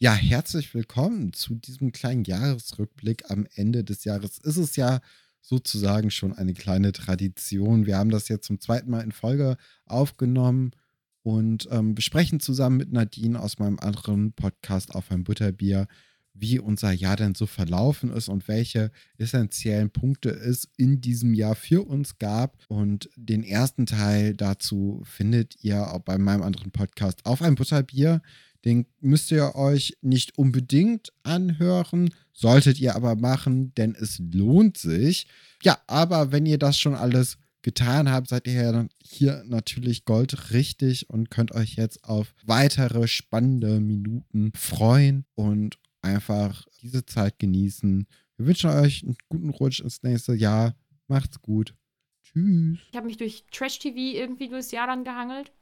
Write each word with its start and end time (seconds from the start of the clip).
Ja, 0.00 0.14
herzlich 0.14 0.74
willkommen 0.74 1.32
zu 1.32 1.56
diesem 1.56 1.90
kleinen 1.90 2.22
Jahresrückblick. 2.22 3.32
Am 3.32 3.48
Ende 3.56 3.82
des 3.82 4.04
Jahres 4.04 4.38
ist 4.38 4.56
es 4.56 4.76
ja 4.76 5.00
sozusagen 5.40 6.12
schon 6.12 6.32
eine 6.32 6.54
kleine 6.54 6.92
Tradition. 6.92 7.84
Wir 7.84 7.98
haben 7.98 8.10
das 8.10 8.28
jetzt 8.28 8.46
zum 8.46 8.60
zweiten 8.60 8.92
Mal 8.92 9.00
in 9.00 9.10
Folge 9.10 9.56
aufgenommen 9.86 10.70
und 11.24 11.66
ähm, 11.72 11.96
besprechen 11.96 12.38
zusammen 12.38 12.76
mit 12.76 12.92
Nadine 12.92 13.40
aus 13.42 13.58
meinem 13.58 13.80
anderen 13.80 14.34
Podcast 14.34 14.94
auf 14.94 15.10
ein 15.10 15.24
Butterbier, 15.24 15.88
wie 16.32 16.60
unser 16.60 16.92
Jahr 16.92 17.16
denn 17.16 17.34
so 17.34 17.46
verlaufen 17.46 18.12
ist 18.12 18.28
und 18.28 18.46
welche 18.46 18.92
essentiellen 19.16 19.90
Punkte 19.90 20.30
es 20.30 20.68
in 20.76 21.00
diesem 21.00 21.34
Jahr 21.34 21.56
für 21.56 21.84
uns 21.84 22.18
gab. 22.18 22.56
Und 22.68 23.10
den 23.16 23.42
ersten 23.42 23.84
Teil 23.84 24.34
dazu 24.34 25.02
findet 25.04 25.56
ihr 25.64 25.92
auch 25.92 26.02
bei 26.02 26.18
meinem 26.18 26.42
anderen 26.42 26.70
Podcast 26.70 27.26
auf 27.26 27.42
ein 27.42 27.56
Butterbier. 27.56 28.22
Den 28.64 28.86
müsst 29.00 29.30
ihr 29.30 29.54
euch 29.54 29.96
nicht 30.02 30.36
unbedingt 30.36 31.12
anhören, 31.22 32.12
solltet 32.32 32.80
ihr 32.80 32.96
aber 32.96 33.14
machen, 33.14 33.72
denn 33.74 33.94
es 33.94 34.18
lohnt 34.18 34.78
sich. 34.78 35.26
Ja, 35.62 35.78
aber 35.86 36.32
wenn 36.32 36.46
ihr 36.46 36.58
das 36.58 36.78
schon 36.78 36.94
alles 36.94 37.38
getan 37.62 38.10
habt, 38.10 38.28
seid 38.28 38.46
ihr 38.46 38.52
ja 38.54 38.86
hier 39.02 39.44
natürlich 39.46 40.04
goldrichtig 40.04 41.10
und 41.10 41.30
könnt 41.30 41.52
euch 41.52 41.74
jetzt 41.74 42.04
auf 42.04 42.34
weitere 42.44 43.06
spannende 43.08 43.80
Minuten 43.80 44.52
freuen 44.54 45.24
und 45.34 45.78
einfach 46.02 46.66
diese 46.82 47.04
Zeit 47.04 47.38
genießen. 47.38 48.06
Wir 48.36 48.46
wünschen 48.46 48.70
euch 48.70 49.02
einen 49.02 49.16
guten 49.28 49.50
Rutsch 49.50 49.80
ins 49.80 50.02
nächste 50.02 50.34
Jahr. 50.34 50.76
Macht's 51.08 51.42
gut. 51.42 51.74
Tschüss. 52.22 52.78
Ich 52.90 52.96
habe 52.96 53.06
mich 53.06 53.16
durch 53.16 53.44
Trash-TV 53.50 53.96
irgendwie 54.18 54.48
durchs 54.48 54.70
Jahr 54.70 54.86
dann 54.86 55.04
gehangelt. 55.04 55.52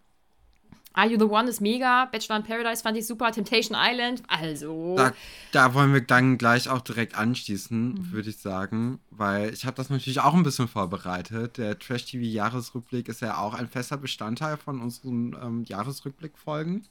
Are 0.97 1.07
You 1.07 1.19
the 1.19 1.27
One 1.27 1.49
ist 1.49 1.61
mega. 1.61 2.07
Bachelor 2.07 2.39
in 2.39 2.43
Paradise 2.43 2.83
fand 2.83 2.97
ich 2.97 3.07
super. 3.07 3.31
Temptation 3.31 3.77
Island, 3.79 4.23
also. 4.29 4.95
Da, 4.97 5.13
da 5.53 5.75
wollen 5.75 5.93
wir 5.93 6.01
dann 6.01 6.39
gleich 6.39 6.71
auch 6.71 6.81
direkt 6.81 7.17
anschließen, 7.17 7.89
mhm. 7.89 8.13
würde 8.13 8.31
ich 8.31 8.39
sagen. 8.39 8.99
Weil 9.11 9.53
ich 9.53 9.67
habe 9.67 9.77
das 9.77 9.91
natürlich 9.91 10.21
auch 10.21 10.33
ein 10.33 10.43
bisschen 10.43 10.69
vorbereitet. 10.69 11.59
Der 11.59 11.79
Trash-TV-Jahresrückblick 11.79 13.09
ist 13.09 13.21
ja 13.21 13.37
auch 13.37 13.53
ein 13.53 13.69
fester 13.69 13.99
Bestandteil 13.99 14.57
von 14.57 14.81
unseren 14.81 15.37
ähm, 15.43 15.65
Jahresrückblick-Folgen. 15.65 16.87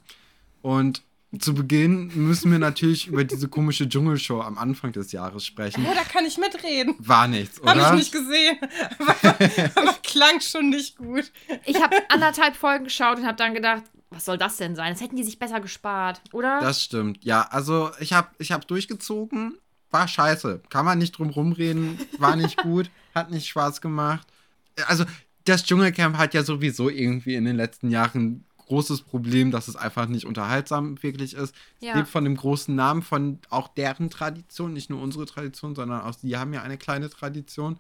Und 0.62 1.02
zu 1.40 1.56
Beginn 1.56 2.12
müssen 2.14 2.52
wir 2.52 2.60
natürlich 2.60 3.08
über 3.08 3.24
diese 3.24 3.48
komische 3.48 3.90
Dschungelshow 3.90 4.42
am 4.42 4.60
Anfang 4.60 4.92
des 4.92 5.12
Jahres 5.12 5.46
sprechen. 5.46 5.84
Ja, 5.84 5.96
da 5.96 6.04
kann 6.04 6.26
ich 6.26 6.38
mitreden. 6.38 6.96
War 7.00 7.28
nichts, 7.28 7.60
oder? 7.60 7.76
Habe 7.76 7.98
ich 7.98 8.04
nicht 8.04 8.12
gesehen. 8.12 8.58
Aber, 9.00 9.16
aber 9.76 9.94
klang 10.04 10.40
schon 10.42 10.70
nicht 10.70 10.96
gut. 10.96 11.32
Ich 11.66 11.82
habe 11.82 11.98
anderthalb 12.10 12.56
Folgen 12.56 12.86
geschaut 12.86 13.18
und 13.18 13.26
habe 13.26 13.36
dann 13.36 13.56
gedacht, 13.56 13.84
was 14.16 14.26
soll 14.26 14.38
das 14.38 14.58
denn 14.58 14.76
sein? 14.76 14.94
Das 14.94 15.02
hätten 15.02 15.16
die 15.16 15.24
sich 15.24 15.40
besser 15.40 15.60
gespart, 15.60 16.22
oder? 16.32 16.60
Das 16.62 16.82
stimmt. 16.82 17.24
Ja, 17.24 17.42
also 17.44 17.92
ich 18.00 18.14
habe 18.14 18.30
ich 18.40 18.52
hab 18.52 18.68
durchgezogen. 18.68 19.58
War 19.92 20.08
scheiße. 20.08 20.62
Kann 20.70 20.86
man 20.86 20.98
nicht 20.98 21.18
drum 21.18 21.30
rumreden. 21.30 22.00
War 22.18 22.36
nicht 22.36 22.58
gut. 22.64 22.90
hat 23.14 23.32
nicht 23.32 23.48
Spaß 23.48 23.82
gemacht. 23.82 24.28
Also 24.88 25.06
das 25.46 25.64
Dschungelcamp 25.64 26.18
hat 26.18 26.34
ja 26.34 26.44
sowieso 26.44 26.90
irgendwie 26.90 27.36
in 27.36 27.46
den 27.46 27.56
letzten 27.56 27.90
Jahren 27.90 28.46
großes 28.66 29.02
Problem, 29.02 29.52
dass 29.52 29.68
es 29.68 29.76
einfach 29.76 30.08
nicht 30.08 30.26
unterhaltsam 30.26 31.02
wirklich 31.04 31.36
ist. 31.36 31.54
Ja. 31.80 31.92
Es 31.92 31.98
lebt 31.98 32.10
von 32.10 32.24
dem 32.24 32.36
großen 32.36 32.76
Namen, 32.76 33.04
von 33.04 33.40
auch 33.50 33.68
deren 33.68 34.10
Tradition, 34.10 34.74
nicht 34.74 34.90
nur 34.90 35.02
unsere 35.02 35.26
Tradition, 35.26 35.76
sondern 35.76 36.02
auch 36.02 36.14
sie 36.14 36.36
haben 36.36 36.54
ja 36.54 36.62
eine 36.62 36.78
kleine 36.78 37.10
Tradition. 37.10 37.78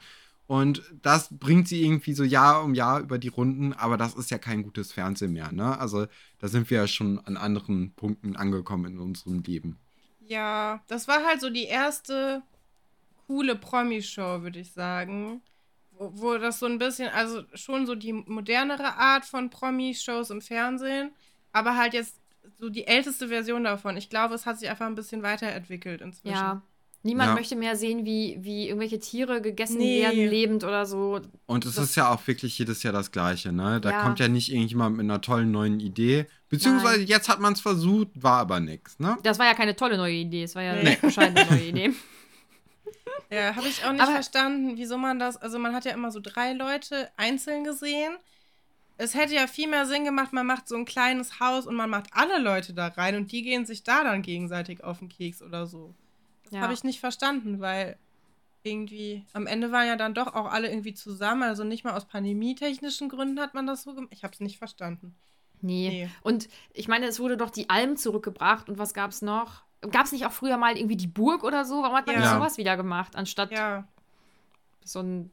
Und 0.47 0.83
das 1.01 1.29
bringt 1.31 1.67
sie 1.67 1.83
irgendwie 1.83 2.13
so 2.13 2.23
Jahr 2.23 2.63
um 2.63 2.75
Jahr 2.75 2.99
über 2.99 3.17
die 3.17 3.29
Runden, 3.29 3.73
aber 3.73 3.97
das 3.97 4.13
ist 4.13 4.29
ja 4.29 4.37
kein 4.37 4.61
gutes 4.63 4.91
Fernsehen 4.91 5.33
mehr, 5.33 5.51
ne? 5.51 5.79
Also 5.79 6.05
da 6.39 6.47
sind 6.47 6.69
wir 6.69 6.79
ja 6.79 6.87
schon 6.87 7.19
an 7.19 7.35
anderen 7.35 7.93
Punkten 7.93 8.35
angekommen 8.35 8.93
in 8.93 8.99
unserem 8.99 9.41
Leben. 9.41 9.79
Ja, 10.27 10.83
das 10.87 11.07
war 11.07 11.25
halt 11.25 11.41
so 11.41 11.49
die 11.49 11.65
erste 11.65 12.43
coole 13.27 13.55
Promi-Show, 13.55 14.43
würde 14.43 14.59
ich 14.59 14.71
sagen 14.71 15.41
wo, 15.97 16.11
wo 16.13 16.37
das 16.37 16.59
so 16.59 16.65
ein 16.65 16.77
bisschen, 16.77 17.09
also 17.09 17.43
schon 17.53 17.85
so 17.85 17.95
die 17.95 18.13
modernere 18.13 18.95
Art 18.95 19.25
von 19.25 19.49
Promi-Shows 19.49 20.29
im 20.29 20.41
Fernsehen, 20.41 21.11
aber 21.51 21.75
halt 21.77 21.93
jetzt 21.93 22.19
so 22.59 22.69
die 22.69 22.87
älteste 22.87 23.29
Version 23.29 23.63
davon. 23.63 23.97
Ich 23.97 24.09
glaube, 24.09 24.35
es 24.35 24.45
hat 24.45 24.59
sich 24.59 24.69
einfach 24.69 24.85
ein 24.85 24.95
bisschen 24.95 25.23
weiterentwickelt 25.23 26.01
inzwischen. 26.01 26.35
Ja. 26.35 26.61
Niemand 27.05 27.29
ja. 27.29 27.35
möchte 27.35 27.55
mehr 27.55 27.75
sehen, 27.75 28.03
wie, 28.03 28.35
wie 28.41 28.67
irgendwelche 28.67 28.99
Tiere 28.99 29.39
gegessen 29.39 29.77
nee. 29.77 30.01
werden, 30.01 30.27
lebend 30.27 30.63
oder 30.63 30.87
so. 30.87 31.21
Und 31.45 31.63
es 31.63 31.75
das 31.75 31.91
ist 31.91 31.95
ja 31.95 32.11
auch 32.11 32.25
wirklich 32.25 32.57
jedes 32.57 32.81
Jahr 32.81 32.93
das 32.93 33.11
Gleiche, 33.11 33.51
ne? 33.51 33.79
Da 33.79 33.91
ja. 33.91 34.01
kommt 34.01 34.19
ja 34.19 34.27
nicht 34.27 34.51
irgendjemand 34.51 34.97
mit 34.97 35.03
einer 35.03 35.21
tollen 35.21 35.51
neuen 35.51 35.79
Idee. 35.79 36.25
Beziehungsweise 36.49 37.01
Nein. 37.01 37.07
jetzt 37.07 37.29
hat 37.29 37.39
man 37.39 37.53
es 37.53 37.61
versucht, 37.61 38.07
war 38.15 38.39
aber 38.39 38.59
nichts, 38.59 38.97
ne? 38.97 39.19
Das 39.21 39.37
war 39.37 39.45
ja 39.45 39.53
keine 39.53 39.75
tolle 39.75 39.97
neue 39.97 40.15
Idee, 40.15 40.45
es 40.45 40.55
war 40.55 40.63
ja 40.63 40.73
nee. 40.73 40.79
eine 40.79 40.97
bescheidene 40.97 41.45
neue 41.45 41.65
Idee. 41.67 41.93
Ja, 43.31 43.55
habe 43.55 43.67
ich 43.67 43.83
auch 43.83 43.91
nicht 43.91 44.03
Aber 44.03 44.11
verstanden, 44.11 44.77
wieso 44.77 44.99
man 44.99 45.17
das. 45.17 45.35
Also, 45.35 45.57
man 45.57 45.73
hat 45.73 45.83
ja 45.83 45.93
immer 45.93 46.11
so 46.11 46.19
drei 46.21 46.53
Leute 46.53 47.09
einzeln 47.17 47.63
gesehen. 47.63 48.15
Es 48.97 49.15
hätte 49.15 49.33
ja 49.33 49.47
viel 49.47 49.67
mehr 49.67 49.87
Sinn 49.87 50.05
gemacht, 50.05 50.31
man 50.31 50.45
macht 50.45 50.67
so 50.67 50.75
ein 50.75 50.85
kleines 50.85 51.39
Haus 51.39 51.65
und 51.65 51.73
man 51.73 51.89
macht 51.89 52.07
alle 52.11 52.37
Leute 52.37 52.75
da 52.75 52.87
rein 52.87 53.15
und 53.15 53.31
die 53.31 53.41
gehen 53.41 53.65
sich 53.65 53.83
da 53.83 54.03
dann 54.03 54.21
gegenseitig 54.21 54.83
auf 54.83 54.99
den 54.99 55.09
Keks 55.09 55.41
oder 55.41 55.65
so. 55.65 55.95
Ja. 56.51 56.61
habe 56.61 56.73
ich 56.73 56.83
nicht 56.83 56.99
verstanden, 56.99 57.59
weil 57.59 57.97
irgendwie 58.63 59.25
am 59.33 59.47
Ende 59.47 59.71
waren 59.71 59.87
ja 59.87 59.95
dann 59.95 60.13
doch 60.13 60.33
auch 60.33 60.51
alle 60.51 60.69
irgendwie 60.69 60.93
zusammen. 60.93 61.43
Also 61.43 61.63
nicht 61.63 61.83
mal 61.83 61.93
aus 61.93 62.05
pandemietechnischen 62.05 63.09
Gründen 63.09 63.39
hat 63.39 63.53
man 63.53 63.67
das 63.67 63.83
so 63.83 63.93
gemacht. 63.93 64.11
Ich 64.11 64.23
habe 64.23 64.33
es 64.33 64.39
nicht 64.39 64.57
verstanden. 64.57 65.15
Nee. 65.61 65.89
nee. 65.89 66.09
Und 66.21 66.49
ich 66.73 66.87
meine, 66.87 67.05
es 67.07 67.19
wurde 67.19 67.37
doch 67.37 67.49
die 67.49 67.69
Alm 67.69 67.97
zurückgebracht 67.97 68.69
und 68.69 68.77
was 68.77 68.93
gab 68.93 69.11
es 69.11 69.21
noch? 69.21 69.63
Gab 69.91 70.05
es 70.05 70.11
nicht 70.11 70.25
auch 70.25 70.31
früher 70.31 70.57
mal 70.57 70.77
irgendwie 70.77 70.97
die 70.97 71.07
Burg 71.07 71.43
oder 71.43 71.65
so? 71.65 71.81
Warum 71.81 71.95
hat 71.95 72.07
man 72.07 72.15
ja. 72.15 72.21
nicht 72.21 72.31
sowas 72.31 72.57
wieder 72.57 72.75
gemacht, 72.75 73.15
anstatt 73.15 73.51
ja. 73.51 73.87
so 74.83 74.99
ein 74.99 75.31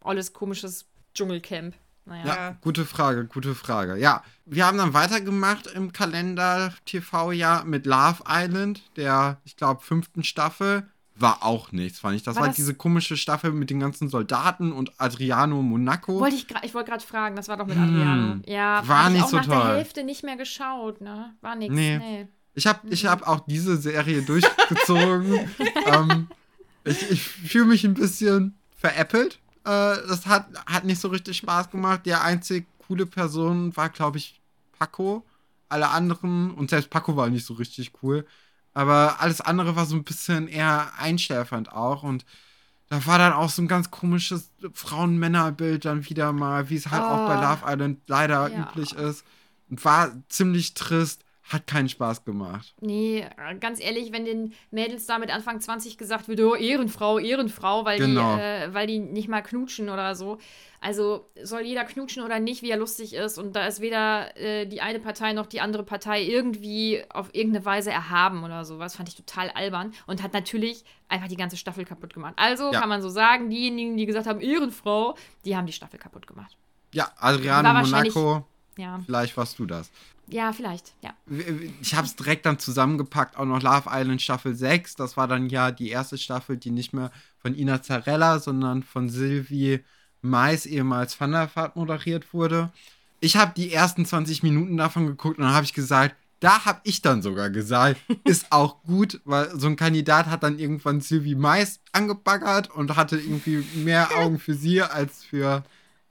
alles 0.00 0.32
komisches 0.32 0.86
Dschungelcamp? 1.14 1.74
Naja. 2.04 2.26
Ja, 2.26 2.56
gute 2.60 2.84
Frage, 2.84 3.26
gute 3.26 3.54
Frage. 3.54 3.96
Ja, 3.96 4.22
wir 4.44 4.66
haben 4.66 4.78
dann 4.78 4.92
weitergemacht 4.92 5.68
im 5.68 5.92
Kalender 5.92 6.74
TV-Jahr 6.84 7.64
mit 7.64 7.86
Love 7.86 8.24
Island, 8.28 8.82
der, 8.96 9.40
ich 9.44 9.56
glaube, 9.56 9.82
fünften 9.82 10.24
Staffel. 10.24 10.88
War 11.14 11.44
auch 11.44 11.72
nichts, 11.72 12.00
fand 12.00 12.16
ich. 12.16 12.22
Das 12.22 12.36
war, 12.36 12.42
war 12.42 12.48
das 12.48 12.56
diese 12.56 12.74
komische 12.74 13.16
Staffel 13.16 13.52
mit 13.52 13.70
den 13.70 13.78
ganzen 13.78 14.08
Soldaten 14.08 14.72
und 14.72 14.92
Adriano 14.98 15.62
Monaco. 15.62 16.18
Wollte 16.18 16.36
ich, 16.36 16.46
ich 16.62 16.74
wollte 16.74 16.90
gerade 16.90 17.04
fragen, 17.04 17.36
das 17.36 17.48
war 17.48 17.56
doch 17.56 17.66
mit 17.66 17.76
Adriano. 17.76 18.32
Hm, 18.32 18.42
ja, 18.46 18.86
war 18.88 19.10
nicht 19.10 19.18
ich 19.18 19.24
auch 19.24 19.28
so 19.28 19.36
nach 19.36 19.44
toll. 19.44 19.54
der 19.56 19.76
Hälfte 19.76 20.04
nicht 20.04 20.24
mehr 20.24 20.36
geschaut, 20.36 21.00
ne? 21.00 21.34
War 21.40 21.54
nichts. 21.54 21.74
Nee. 21.74 21.98
nee. 21.98 22.28
Ich 22.54 22.66
habe 22.66 22.88
ich 22.88 23.06
hab 23.06 23.28
auch 23.28 23.40
diese 23.46 23.76
Serie 23.76 24.22
durchgezogen. 24.22 25.48
ähm, 25.86 26.28
ich 26.84 27.10
ich 27.10 27.22
fühle 27.22 27.66
mich 27.66 27.84
ein 27.84 27.94
bisschen 27.94 28.56
veräppelt. 28.76 29.38
Äh, 29.64 29.96
das 30.08 30.26
hat, 30.26 30.46
hat 30.66 30.84
nicht 30.84 31.00
so 31.00 31.08
richtig 31.08 31.36
Spaß 31.38 31.70
gemacht. 31.70 32.02
Die 32.04 32.14
einzige 32.14 32.66
coole 32.86 33.06
Person 33.06 33.76
war, 33.76 33.88
glaube 33.88 34.18
ich, 34.18 34.40
Paco. 34.78 35.24
Alle 35.68 35.88
anderen, 35.88 36.50
und 36.50 36.70
selbst 36.70 36.90
Paco 36.90 37.16
war 37.16 37.30
nicht 37.30 37.46
so 37.46 37.54
richtig 37.54 37.92
cool. 38.02 38.26
Aber 38.74 39.20
alles 39.20 39.40
andere 39.40 39.76
war 39.76 39.86
so 39.86 39.96
ein 39.96 40.04
bisschen 40.04 40.48
eher 40.48 40.92
einschläfernd 40.98 41.72
auch. 41.72 42.02
Und 42.02 42.24
da 42.88 43.06
war 43.06 43.18
dann 43.18 43.32
auch 43.32 43.50
so 43.50 43.62
ein 43.62 43.68
ganz 43.68 43.90
komisches 43.90 44.50
Frauen-Männer-Bild 44.74 45.84
dann 45.84 46.08
wieder 46.08 46.32
mal, 46.32 46.68
wie 46.68 46.76
es 46.76 46.90
halt 46.90 47.02
oh. 47.02 47.06
auch 47.06 47.26
bei 47.26 47.38
oh. 47.38 47.40
Love 47.40 47.72
Island 47.72 48.00
leider 48.06 48.48
ja. 48.48 48.60
üblich 48.60 48.92
ist. 48.92 49.24
Und 49.70 49.84
war 49.84 50.12
ziemlich 50.28 50.74
trist 50.74 51.24
hat 51.52 51.66
keinen 51.66 51.88
Spaß 51.88 52.24
gemacht. 52.24 52.74
Nee, 52.80 53.26
ganz 53.60 53.82
ehrlich, 53.82 54.12
wenn 54.12 54.24
den 54.24 54.54
Mädels 54.70 55.06
da 55.06 55.18
mit 55.18 55.30
Anfang 55.30 55.60
20 55.60 55.98
gesagt 55.98 56.28
wird, 56.28 56.40
oh, 56.40 56.54
Ehrenfrau, 56.54 57.18
Ehrenfrau, 57.18 57.84
weil, 57.84 57.98
genau. 57.98 58.36
die, 58.36 58.40
äh, 58.40 58.74
weil 58.74 58.86
die 58.86 58.98
nicht 58.98 59.28
mal 59.28 59.42
knutschen 59.42 59.88
oder 59.88 60.14
so. 60.14 60.38
Also 60.80 61.30
soll 61.42 61.62
jeder 61.62 61.84
knutschen 61.84 62.24
oder 62.24 62.40
nicht, 62.40 62.62
wie 62.62 62.70
er 62.70 62.76
lustig 62.76 63.14
ist. 63.14 63.38
Und 63.38 63.54
da 63.54 63.66
ist 63.66 63.80
weder 63.80 64.36
äh, 64.36 64.66
die 64.66 64.80
eine 64.80 64.98
Partei 64.98 65.32
noch 65.32 65.46
die 65.46 65.60
andere 65.60 65.84
Partei 65.84 66.22
irgendwie 66.22 67.02
auf 67.10 67.34
irgendeine 67.34 67.64
Weise 67.64 67.90
erhaben 67.90 68.42
oder 68.42 68.64
sowas. 68.64 68.96
Fand 68.96 69.08
ich 69.08 69.14
total 69.14 69.50
albern 69.50 69.92
und 70.06 70.22
hat 70.22 70.32
natürlich 70.32 70.84
einfach 71.08 71.28
die 71.28 71.36
ganze 71.36 71.56
Staffel 71.56 71.84
kaputt 71.84 72.14
gemacht. 72.14 72.34
Also 72.36 72.72
ja. 72.72 72.80
kann 72.80 72.88
man 72.88 73.00
so 73.00 73.08
sagen, 73.08 73.48
diejenigen, 73.48 73.96
die 73.96 74.06
gesagt 74.06 74.26
haben, 74.26 74.40
Ehrenfrau, 74.40 75.16
die 75.44 75.56
haben 75.56 75.66
die 75.66 75.72
Staffel 75.72 76.00
kaputt 76.00 76.26
gemacht. 76.26 76.56
Ja, 76.92 77.10
Adriano 77.16 77.72
Monaco. 77.72 78.44
Ja. 78.76 79.00
Vielleicht 79.04 79.36
warst 79.36 79.58
du 79.58 79.66
das. 79.66 79.90
Ja, 80.32 80.52
vielleicht, 80.52 80.94
ja. 81.02 81.14
Ich 81.80 81.94
habe 81.94 82.06
es 82.06 82.16
direkt 82.16 82.46
dann 82.46 82.58
zusammengepackt, 82.58 83.36
auch 83.36 83.44
noch 83.44 83.62
Love 83.62 83.90
Island 83.90 84.22
Staffel 84.22 84.54
6. 84.54 84.96
Das 84.96 85.16
war 85.16 85.28
dann 85.28 85.48
ja 85.48 85.70
die 85.70 85.90
erste 85.90 86.16
Staffel, 86.16 86.56
die 86.56 86.70
nicht 86.70 86.92
mehr 86.92 87.10
von 87.38 87.54
Ina 87.54 87.82
Zarella, 87.82 88.38
sondern 88.38 88.82
von 88.82 89.10
Sylvie 89.10 89.80
Mais, 90.22 90.66
ehemals 90.66 91.20
Van 91.20 91.32
der 91.32 91.50
Vaart, 91.54 91.76
moderiert 91.76 92.32
wurde. 92.32 92.70
Ich 93.20 93.36
habe 93.36 93.52
die 93.54 93.72
ersten 93.72 94.06
20 94.06 94.42
Minuten 94.42 94.76
davon 94.76 95.06
geguckt 95.06 95.38
und 95.38 95.44
dann 95.44 95.54
habe 95.54 95.64
ich 95.64 95.74
gesagt, 95.74 96.16
da 96.40 96.64
habe 96.64 96.80
ich 96.84 97.02
dann 97.02 97.22
sogar 97.22 97.50
gesagt, 97.50 98.00
ist 98.24 98.46
auch 98.50 98.82
gut, 98.82 99.20
weil 99.24 99.50
so 99.58 99.68
ein 99.68 99.76
Kandidat 99.76 100.26
hat 100.26 100.42
dann 100.42 100.58
irgendwann 100.58 101.00
Sylvie 101.00 101.34
Mais 101.36 101.80
angebaggert 101.92 102.70
und 102.70 102.96
hatte 102.96 103.16
irgendwie 103.16 103.64
mehr 103.76 104.08
Augen 104.16 104.38
für 104.38 104.54
sie 104.54 104.82
als 104.82 105.24
für 105.24 105.62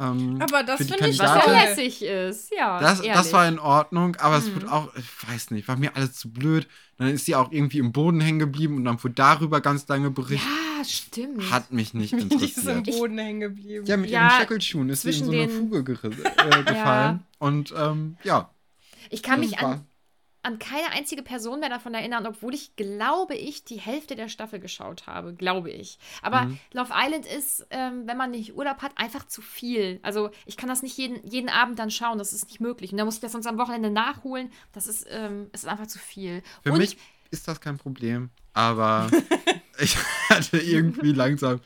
Ähm, 0.02 0.42
aber 0.42 0.64
das 0.64 0.78
finde 0.80 1.10
ich, 1.10 1.20
lässig 1.20 2.02
ist, 2.02 2.52
ja. 2.58 2.80
Das, 2.80 3.04
das 3.04 3.34
war 3.34 3.48
in 3.48 3.60
Ordnung, 3.60 4.16
aber 4.16 4.40
mhm. 4.40 4.44
es 4.44 4.56
wird 4.56 4.68
auch, 4.68 4.90
ich 4.96 5.30
weiß 5.30 5.52
nicht, 5.52 5.68
war 5.68 5.78
mir 5.78 5.96
alles 5.96 6.14
zu 6.14 6.32
blöd. 6.32 6.68
Dann 6.98 7.10
ist 7.10 7.26
sie 7.26 7.36
auch 7.36 7.52
irgendwie 7.52 7.78
im 7.78 7.92
Boden 7.92 8.20
hängen 8.20 8.40
geblieben 8.40 8.78
und 8.78 8.86
dann 8.86 9.04
wurde 9.04 9.14
darüber 9.14 9.62
ganz 9.62 9.88
lange 9.88 10.10
berichtet. 10.10 10.50
Ja, 10.50 10.84
stimmt. 10.84 11.52
Hat 11.52 11.72
mich 11.72 11.94
nicht 11.94 12.14
interessiert. 12.14 12.42
Die 12.42 12.46
ist 12.46 12.68
im 12.68 12.84
Boden 12.84 13.18
hängen 13.20 13.40
geblieben. 13.42 13.86
Ja, 13.86 13.98
mit 13.98 14.10
ja, 14.10 14.22
ihren 14.22 14.40
Shackelschuhen 14.40 14.90
ist 14.90 15.04
sie 15.04 15.10
in 15.10 15.26
so 15.26 15.32
eine 15.32 15.50
Fuge 15.50 15.80
äh, 15.80 15.84
gefallen. 16.64 16.76
ja. 16.76 17.20
Und 17.38 17.74
ähm, 17.78 18.18
ja. 18.24 18.50
Ich 19.12 19.22
kann 19.22 19.40
mich 19.40 19.60
an, 19.60 19.86
an 20.44 20.60
keine 20.60 20.92
einzige 20.92 21.22
Person 21.22 21.60
mehr 21.60 21.70
davon 21.70 21.94
erinnern, 21.94 22.26
obwohl 22.26 22.54
ich 22.54 22.76
glaube 22.76 23.36
ich 23.36 23.64
die 23.64 23.80
Hälfte 23.80 24.16
der 24.16 24.28
Staffel 24.28 24.60
geschaut 24.60 25.08
habe, 25.08 25.34
glaube 25.34 25.70
ich. 25.70 26.00
Aber 26.22 26.44
mhm. 26.46 26.60
Love 26.74 26.94
Island 26.96 27.26
ist, 27.26 27.68
ähm, 27.70 28.08
wenn 28.08 28.18
man 28.18 28.32
nicht 28.32 28.56
Urlaub 28.56 28.82
hat, 28.82 28.92
einfach 28.96 29.28
zu 29.28 29.42
viel. 29.42 30.00
Also 30.02 30.32
ich 30.46 30.58
kann 30.58 30.70
das 30.70 30.82
nicht 30.82 30.98
jeden, 30.98 31.26
jeden 31.28 31.50
Abend 31.50 31.78
dann 31.80 31.92
schauen, 31.92 32.18
das 32.18 32.34
ist 32.34 32.48
nicht 32.48 32.60
möglich. 32.60 32.92
Und 32.92 32.98
da 32.98 33.06
muss 33.06 33.16
ich 33.16 33.22
das 33.22 33.34
sonst 33.34 33.48
am 33.48 33.58
Wochenende 33.58 33.92
nachholen. 33.92 34.52
Das 34.74 34.88
ist, 34.88 35.06
ähm, 35.10 35.50
ist 35.54 35.68
einfach 35.68 35.88
zu 35.88 36.00
viel. 36.00 36.42
Für 36.64 36.72
Und, 36.72 36.80
mich 36.80 36.98
ist 37.30 37.48
das 37.48 37.62
kein 37.62 37.78
Problem, 37.78 38.30
aber 38.54 39.10
ich 39.80 39.98
hatte 40.30 40.58
irgendwie 40.58 41.12
langsam. 41.14 41.62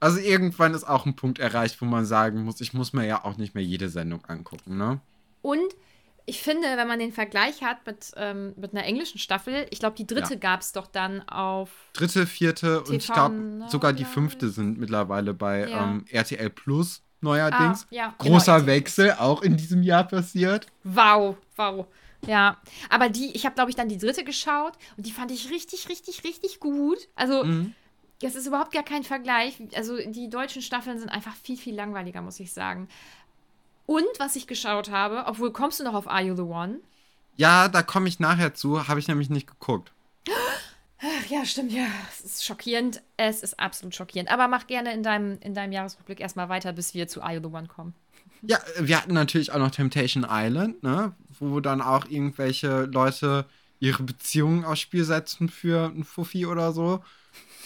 Also 0.00 0.18
irgendwann 0.18 0.74
ist 0.74 0.84
auch 0.84 1.06
ein 1.06 1.16
Punkt 1.16 1.38
erreicht, 1.38 1.80
wo 1.80 1.84
man 1.84 2.04
sagen 2.04 2.44
muss, 2.44 2.60
ich 2.60 2.72
muss 2.72 2.92
mir 2.92 3.06
ja 3.06 3.24
auch 3.24 3.36
nicht 3.36 3.54
mehr 3.54 3.64
jede 3.64 3.88
Sendung 3.88 4.24
angucken, 4.26 4.76
ne? 4.76 5.00
Und 5.42 5.74
ich 6.28 6.42
finde, 6.42 6.68
wenn 6.76 6.86
man 6.86 6.98
den 6.98 7.12
Vergleich 7.12 7.62
hat 7.62 7.86
mit, 7.86 8.12
ähm, 8.16 8.52
mit 8.56 8.72
einer 8.72 8.84
englischen 8.84 9.18
Staffel, 9.18 9.66
ich 9.70 9.78
glaube, 9.78 9.96
die 9.96 10.06
dritte 10.06 10.34
ja. 10.34 10.38
gab 10.38 10.60
es 10.60 10.72
doch 10.72 10.86
dann 10.86 11.26
auf. 11.26 11.70
Dritte, 11.94 12.26
vierte 12.26 12.82
TV 12.84 12.90
und 12.90 12.96
ich 12.96 13.06
glaube, 13.06 13.66
sogar 13.68 13.94
die 13.94 14.04
fünfte 14.04 14.50
sind 14.50 14.78
mittlerweile 14.78 15.32
bei 15.32 15.68
ja. 15.68 15.84
ähm, 15.84 16.04
RTL 16.10 16.50
Plus 16.50 17.02
neuerdings. 17.22 17.84
Ah, 17.84 17.94
ja, 17.94 18.14
genau, 18.18 18.34
Großer 18.34 18.56
genau, 18.56 18.66
Wechsel, 18.66 19.12
auch 19.12 19.42
in 19.42 19.56
diesem 19.56 19.82
Jahr 19.82 20.04
passiert. 20.04 20.66
Wow, 20.84 21.36
wow. 21.56 21.86
Ja, 22.26 22.58
aber 22.90 23.08
die, 23.08 23.30
ich 23.34 23.46
habe, 23.46 23.54
glaube 23.54 23.70
ich, 23.70 23.76
dann 23.76 23.88
die 23.88 23.98
dritte 23.98 24.24
geschaut 24.24 24.74
und 24.96 25.06
die 25.06 25.12
fand 25.12 25.30
ich 25.30 25.50
richtig, 25.50 25.88
richtig, 25.88 26.24
richtig 26.24 26.60
gut. 26.60 26.98
Also, 27.14 27.44
mhm. 27.44 27.74
das 28.20 28.34
ist 28.34 28.46
überhaupt 28.46 28.72
gar 28.72 28.82
kein 28.82 29.02
Vergleich. 29.02 29.56
Also, 29.74 29.96
die 29.96 30.28
deutschen 30.28 30.60
Staffeln 30.60 30.98
sind 30.98 31.08
einfach 31.08 31.34
viel, 31.36 31.56
viel 31.56 31.74
langweiliger, 31.74 32.20
muss 32.20 32.40
ich 32.40 32.52
sagen. 32.52 32.88
Und 33.88 34.04
was 34.18 34.36
ich 34.36 34.46
geschaut 34.46 34.90
habe, 34.90 35.24
obwohl 35.24 35.50
kommst 35.50 35.80
du 35.80 35.84
noch 35.84 35.94
auf 35.94 36.08
Are 36.08 36.22
You 36.22 36.36
the 36.36 36.42
One? 36.42 36.80
Ja, 37.36 37.68
da 37.68 37.82
komme 37.82 38.06
ich 38.06 38.20
nachher 38.20 38.52
zu, 38.52 38.86
habe 38.86 39.00
ich 39.00 39.08
nämlich 39.08 39.30
nicht 39.30 39.46
geguckt. 39.46 39.92
Ach, 41.00 41.26
ja, 41.30 41.46
stimmt, 41.46 41.72
ja. 41.72 41.86
Es 42.10 42.20
ist 42.20 42.44
schockierend. 42.44 43.00
Es 43.16 43.42
ist 43.42 43.58
absolut 43.58 43.94
schockierend. 43.94 44.30
Aber 44.30 44.46
mach 44.46 44.66
gerne 44.66 44.92
in 44.92 45.02
deinem, 45.02 45.38
in 45.40 45.54
deinem 45.54 45.72
Jahresrückblick 45.72 46.20
erstmal 46.20 46.50
weiter, 46.50 46.74
bis 46.74 46.92
wir 46.92 47.08
zu 47.08 47.22
Are 47.22 47.32
You 47.32 47.40
the 47.40 47.46
One 47.46 47.66
kommen. 47.66 47.94
Ja, 48.42 48.58
wir 48.78 49.00
hatten 49.00 49.14
natürlich 49.14 49.52
auch 49.52 49.58
noch 49.58 49.70
Temptation 49.70 50.26
Island, 50.28 50.82
ne? 50.82 51.14
Wo 51.40 51.60
dann 51.60 51.80
auch 51.80 52.04
irgendwelche 52.10 52.82
Leute 52.82 53.46
ihre 53.80 54.02
Beziehungen 54.02 54.66
aufs 54.66 54.80
Spiel 54.80 55.04
setzen 55.04 55.48
für 55.48 55.86
ein 55.86 56.04
Fuffi 56.04 56.44
oder 56.44 56.72
so. 56.72 57.02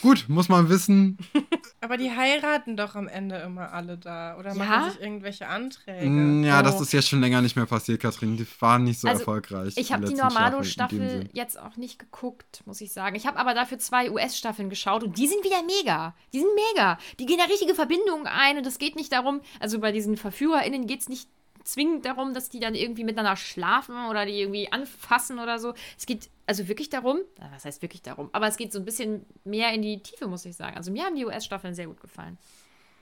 Gut, 0.02 0.24
muss 0.28 0.48
man 0.48 0.68
wissen. 0.68 1.16
Aber 1.80 1.96
die 1.96 2.10
heiraten 2.10 2.76
doch 2.76 2.96
am 2.96 3.06
Ende 3.06 3.36
immer 3.36 3.72
alle 3.72 3.96
da 3.96 4.36
oder 4.36 4.54
machen 4.54 4.70
ja? 4.70 4.90
sich 4.90 5.00
irgendwelche 5.00 5.46
Anträge. 5.46 6.10
Mm, 6.10 6.44
ja, 6.44 6.58
oh. 6.58 6.62
das 6.62 6.80
ist 6.80 6.92
jetzt 6.92 7.08
schon 7.08 7.20
länger 7.20 7.40
nicht 7.40 7.54
mehr 7.54 7.66
passiert, 7.66 8.02
Kathrin. 8.02 8.36
Die 8.36 8.46
waren 8.60 8.82
nicht 8.82 9.00
so 9.00 9.06
also, 9.06 9.20
erfolgreich. 9.20 9.74
Ich 9.76 9.92
habe 9.92 10.04
die 10.06 10.14
Normalo-Staffel 10.14 11.28
jetzt 11.32 11.58
auch 11.58 11.76
nicht 11.76 12.00
geguckt, 12.00 12.62
muss 12.66 12.80
ich 12.80 12.92
sagen. 12.92 13.14
Ich 13.14 13.26
habe 13.26 13.38
aber 13.38 13.54
dafür 13.54 13.78
zwei 13.78 14.10
US-Staffeln 14.10 14.70
geschaut 14.70 15.04
und 15.04 15.16
die 15.16 15.28
sind 15.28 15.44
wieder 15.44 15.62
mega. 15.62 16.14
Die 16.32 16.40
sind 16.40 16.50
mega. 16.74 16.98
Die 17.20 17.26
gehen 17.26 17.38
da 17.38 17.44
richtige 17.44 17.74
Verbindungen 17.74 18.26
ein 18.26 18.58
und 18.58 18.66
es 18.66 18.78
geht 18.78 18.96
nicht 18.96 19.12
darum, 19.12 19.40
also 19.60 19.78
bei 19.78 19.92
diesen 19.92 20.16
VerführerInnen 20.16 20.88
geht 20.88 21.02
es 21.02 21.08
nicht 21.08 21.28
zwingend 21.64 22.04
darum, 22.04 22.34
dass 22.34 22.48
die 22.48 22.60
dann 22.60 22.74
irgendwie 22.74 23.04
miteinander 23.04 23.36
schlafen 23.36 24.06
oder 24.06 24.26
die 24.26 24.32
irgendwie 24.32 24.70
anfassen 24.72 25.38
oder 25.38 25.58
so. 25.58 25.74
Es 25.96 26.06
geht 26.06 26.28
also 26.46 26.68
wirklich 26.68 26.90
darum, 26.90 27.18
was 27.52 27.64
heißt 27.64 27.82
wirklich 27.82 28.02
darum, 28.02 28.28
aber 28.32 28.48
es 28.48 28.56
geht 28.56 28.72
so 28.72 28.78
ein 28.78 28.84
bisschen 28.84 29.24
mehr 29.44 29.72
in 29.72 29.82
die 29.82 30.02
Tiefe, 30.02 30.26
muss 30.26 30.44
ich 30.44 30.56
sagen. 30.56 30.76
Also 30.76 30.90
mir 30.90 31.04
haben 31.04 31.16
die 31.16 31.24
US-Staffeln 31.24 31.74
sehr 31.74 31.86
gut 31.86 32.00
gefallen. 32.00 32.38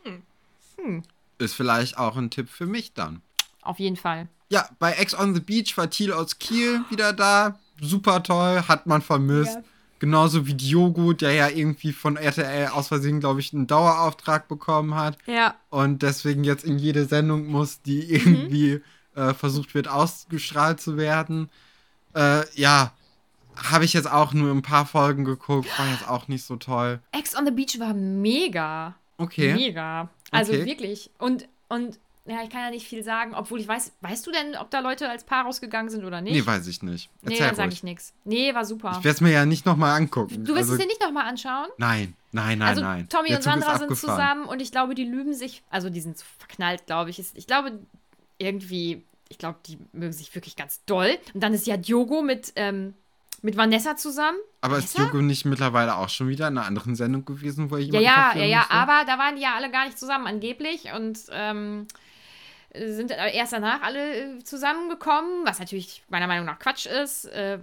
Hm. 0.04 0.22
Hm. 0.76 1.02
Ist 1.38 1.54
vielleicht 1.54 1.98
auch 1.98 2.16
ein 2.16 2.30
Tipp 2.30 2.48
für 2.48 2.66
mich 2.66 2.92
dann. 2.92 3.22
Auf 3.62 3.78
jeden 3.78 3.96
Fall. 3.96 4.28
Ja, 4.48 4.68
bei 4.78 4.92
Ex 4.92 5.14
on 5.14 5.34
the 5.34 5.40
Beach 5.40 5.76
war 5.76 5.88
Thiel 5.88 6.12
aus 6.12 6.38
Kiel 6.38 6.84
wieder 6.90 7.12
da. 7.12 7.58
Super 7.80 8.22
toll, 8.22 8.62
hat 8.68 8.86
man 8.86 9.00
vermisst. 9.00 9.54
Ja. 9.54 9.62
Genauso 10.00 10.46
wie 10.46 10.54
Diogo, 10.54 11.12
der 11.12 11.32
ja 11.32 11.48
irgendwie 11.48 11.92
von 11.92 12.16
RTL 12.16 12.68
aus 12.68 12.88
Versehen, 12.88 13.20
glaube 13.20 13.40
ich, 13.40 13.52
einen 13.52 13.66
Dauerauftrag 13.66 14.48
bekommen 14.48 14.94
hat. 14.94 15.18
Ja. 15.26 15.54
Und 15.68 16.02
deswegen 16.02 16.42
jetzt 16.42 16.64
in 16.64 16.78
jede 16.78 17.04
Sendung 17.04 17.46
muss, 17.46 17.82
die 17.82 18.10
irgendwie 18.14 18.80
mhm. 19.14 19.22
äh, 19.22 19.34
versucht 19.34 19.74
wird, 19.74 19.88
ausgestrahlt 19.88 20.80
zu 20.80 20.96
werden. 20.96 21.50
Äh, 22.14 22.44
ja, 22.58 22.92
habe 23.62 23.84
ich 23.84 23.92
jetzt 23.92 24.10
auch 24.10 24.32
nur 24.32 24.52
ein 24.52 24.62
paar 24.62 24.86
Folgen 24.86 25.24
geguckt, 25.24 25.68
war 25.78 25.88
jetzt 25.90 26.08
auch 26.08 26.28
nicht 26.28 26.44
so 26.44 26.56
toll. 26.56 27.00
Ex 27.12 27.36
on 27.36 27.44
the 27.44 27.52
Beach 27.52 27.78
war 27.78 27.94
mega. 27.94 28.94
Okay. 29.18 29.54
Mega. 29.54 30.08
Also 30.30 30.52
okay. 30.52 30.64
wirklich. 30.64 31.10
Und, 31.18 31.48
und 31.68 31.98
ja, 32.26 32.42
ich 32.42 32.50
kann 32.50 32.60
ja 32.60 32.70
nicht 32.70 32.86
viel 32.86 33.02
sagen, 33.02 33.34
obwohl 33.34 33.60
ich 33.60 33.66
weiß, 33.66 33.92
weißt 34.02 34.26
du 34.26 34.30
denn, 34.30 34.56
ob 34.56 34.70
da 34.70 34.80
Leute 34.80 35.08
als 35.08 35.24
Paar 35.24 35.44
rausgegangen 35.44 35.90
sind 35.90 36.04
oder 36.04 36.20
nicht? 36.20 36.34
Nee, 36.34 36.46
weiß 36.46 36.66
ich 36.68 36.82
nicht. 36.82 37.10
Erzähl 37.22 37.38
nee, 37.38 37.46
dann 37.46 37.54
sage 37.56 37.72
ich 37.72 37.82
nichts. 37.82 38.12
Nee, 38.24 38.54
war 38.54 38.64
super. 38.64 38.90
Ich 38.98 39.04
werde 39.04 39.14
es 39.16 39.20
mir 39.20 39.32
ja 39.32 39.46
nicht 39.46 39.66
nochmal 39.66 39.96
angucken. 39.96 40.44
Du 40.44 40.54
wirst 40.54 40.70
also, 40.70 40.74
es 40.74 40.78
dir 40.78 40.86
nicht 40.86 41.00
nochmal 41.00 41.26
anschauen? 41.26 41.68
Nein, 41.78 42.14
nein, 42.32 42.58
nein, 42.58 42.68
also, 42.68 42.82
nein. 42.82 43.08
Tommy 43.08 43.34
und 43.34 43.42
Sandra 43.42 43.78
sind 43.78 43.96
zusammen 43.96 44.44
und 44.44 44.60
ich 44.60 44.70
glaube, 44.70 44.94
die 44.94 45.04
lügen 45.04 45.34
sich, 45.34 45.62
also 45.70 45.90
die 45.90 46.00
sind 46.00 46.18
verknallt, 46.38 46.86
glaube 46.86 47.10
ich. 47.10 47.18
Ich 47.34 47.46
glaube, 47.46 47.78
irgendwie, 48.38 49.02
ich 49.28 49.38
glaube, 49.38 49.58
die 49.66 49.78
mögen 49.92 50.12
sich 50.12 50.34
wirklich 50.34 50.56
ganz 50.56 50.84
doll. 50.86 51.18
Und 51.34 51.42
dann 51.42 51.52
ist 51.52 51.66
ja 51.66 51.76
Diogo 51.76 52.22
mit, 52.22 52.52
ähm, 52.56 52.94
mit 53.42 53.56
Vanessa 53.56 53.96
zusammen. 53.96 54.38
Aber 54.60 54.74
Vanessa? 54.74 55.02
ist 55.02 55.12
Diogo 55.12 55.22
nicht 55.22 55.44
mittlerweile 55.44 55.96
auch 55.96 56.08
schon 56.08 56.28
wieder 56.28 56.48
in 56.48 56.58
einer 56.58 56.66
anderen 56.66 56.94
Sendung 56.94 57.24
gewesen, 57.24 57.70
wo 57.70 57.76
er 57.76 57.82
jemanden 57.82 58.04
Ja, 58.04 58.32
ja, 58.34 58.40
ja, 58.40 58.46
ja, 58.46 58.66
aber 58.68 59.04
da 59.06 59.18
waren 59.18 59.36
die 59.36 59.42
ja 59.42 59.54
alle 59.54 59.70
gar 59.70 59.86
nicht 59.86 59.98
zusammen 59.98 60.26
angeblich 60.26 60.88
und 60.94 61.18
ähm, 61.30 61.86
sind 62.74 63.10
erst 63.10 63.52
danach 63.52 63.82
alle 63.82 64.38
äh, 64.38 64.44
zusammengekommen, 64.44 65.44
was 65.44 65.58
natürlich 65.58 66.04
meiner 66.08 66.26
Meinung 66.26 66.46
nach 66.46 66.58
Quatsch 66.58 66.86
ist. 66.86 67.24
Äh, 67.26 67.58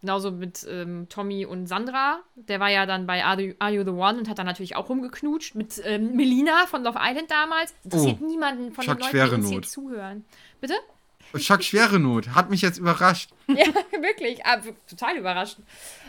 genauso 0.00 0.32
mit 0.32 0.66
ähm, 0.68 1.06
Tommy 1.08 1.46
und 1.46 1.66
Sandra. 1.66 2.20
Der 2.34 2.60
war 2.60 2.68
ja 2.68 2.86
dann 2.86 3.06
bei 3.06 3.24
Are 3.24 3.40
You, 3.40 3.54
Are 3.60 3.72
you 3.72 3.84
the 3.84 3.90
One 3.90 4.18
und 4.18 4.28
hat 4.28 4.38
dann 4.38 4.46
natürlich 4.46 4.74
auch 4.76 4.88
rumgeknutscht 4.88 5.54
mit 5.54 5.80
ähm, 5.84 6.16
Melina 6.16 6.66
von 6.66 6.82
Love 6.82 6.98
Island 7.00 7.30
damals. 7.30 7.72
Interessiert 7.84 8.18
oh, 8.20 8.26
niemanden 8.26 8.72
von 8.72 8.84
den 8.84 8.98
Leuten, 8.98 9.12
die 9.12 9.34
uns 9.34 9.48
hier 9.48 9.62
zuhören. 9.62 10.24
Bitte? 10.60 10.74
Schock 11.36 11.62
schwere 11.62 11.98
Not. 11.98 12.34
Hat 12.34 12.50
mich 12.50 12.62
jetzt 12.62 12.78
überrascht. 12.78 13.30
ja, 13.48 13.66
wirklich. 14.00 14.44
Ah, 14.44 14.60
total 14.88 15.16
überrascht. 15.16 15.58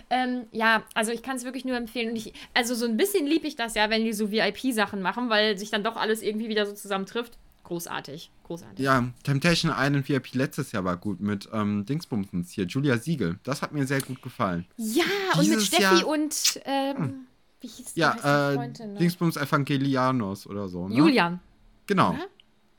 Ähm, 0.09 0.45
ja, 0.51 0.83
also 0.93 1.11
ich 1.11 1.23
kann 1.23 1.37
es 1.37 1.45
wirklich 1.45 1.65
nur 1.65 1.77
empfehlen. 1.77 2.15
Ich, 2.15 2.33
also 2.53 2.75
so 2.75 2.85
ein 2.85 2.97
bisschen 2.97 3.25
lieb 3.25 3.45
ich 3.45 3.55
das 3.55 3.75
ja, 3.75 3.89
wenn 3.89 4.03
die 4.03 4.13
so 4.13 4.31
VIP-Sachen 4.31 5.01
machen, 5.01 5.29
weil 5.29 5.57
sich 5.57 5.69
dann 5.69 5.83
doch 5.83 5.95
alles 5.95 6.21
irgendwie 6.21 6.49
wieder 6.49 6.65
so 6.65 6.73
zusammentrifft. 6.73 7.37
Großartig. 7.63 8.29
Großartig. 8.43 8.83
Ja, 8.83 9.09
Temptation 9.23 9.73
Island 9.75 10.07
VIP 10.09 10.33
letztes 10.33 10.73
Jahr 10.73 10.83
war 10.83 10.97
gut 10.97 11.21
mit 11.21 11.47
ähm, 11.53 11.85
Dingsbumsens 11.85 12.51
hier, 12.51 12.65
Julia 12.65 12.97
Siegel. 12.97 13.39
Das 13.43 13.61
hat 13.61 13.71
mir 13.71 13.87
sehr 13.87 14.01
gut 14.01 14.21
gefallen. 14.21 14.65
Ja, 14.75 15.03
Dieses 15.35 15.47
und 15.47 15.55
mit 15.55 15.61
Steffi 15.65 15.81
Jahr, 15.81 16.07
und 16.07 16.61
ähm, 16.65 16.97
hm. 16.97 17.27
wie 17.61 17.67
hieß 17.67 17.93
Ja, 17.95 18.51
äh, 18.51 18.69
Dingsbums 18.99 19.37
Evangelianos 19.37 20.45
oder 20.45 20.67
so. 20.67 20.89
Ne? 20.89 20.95
Julian. 20.95 21.39
Genau. 21.87 22.11
Oder? 22.11 22.27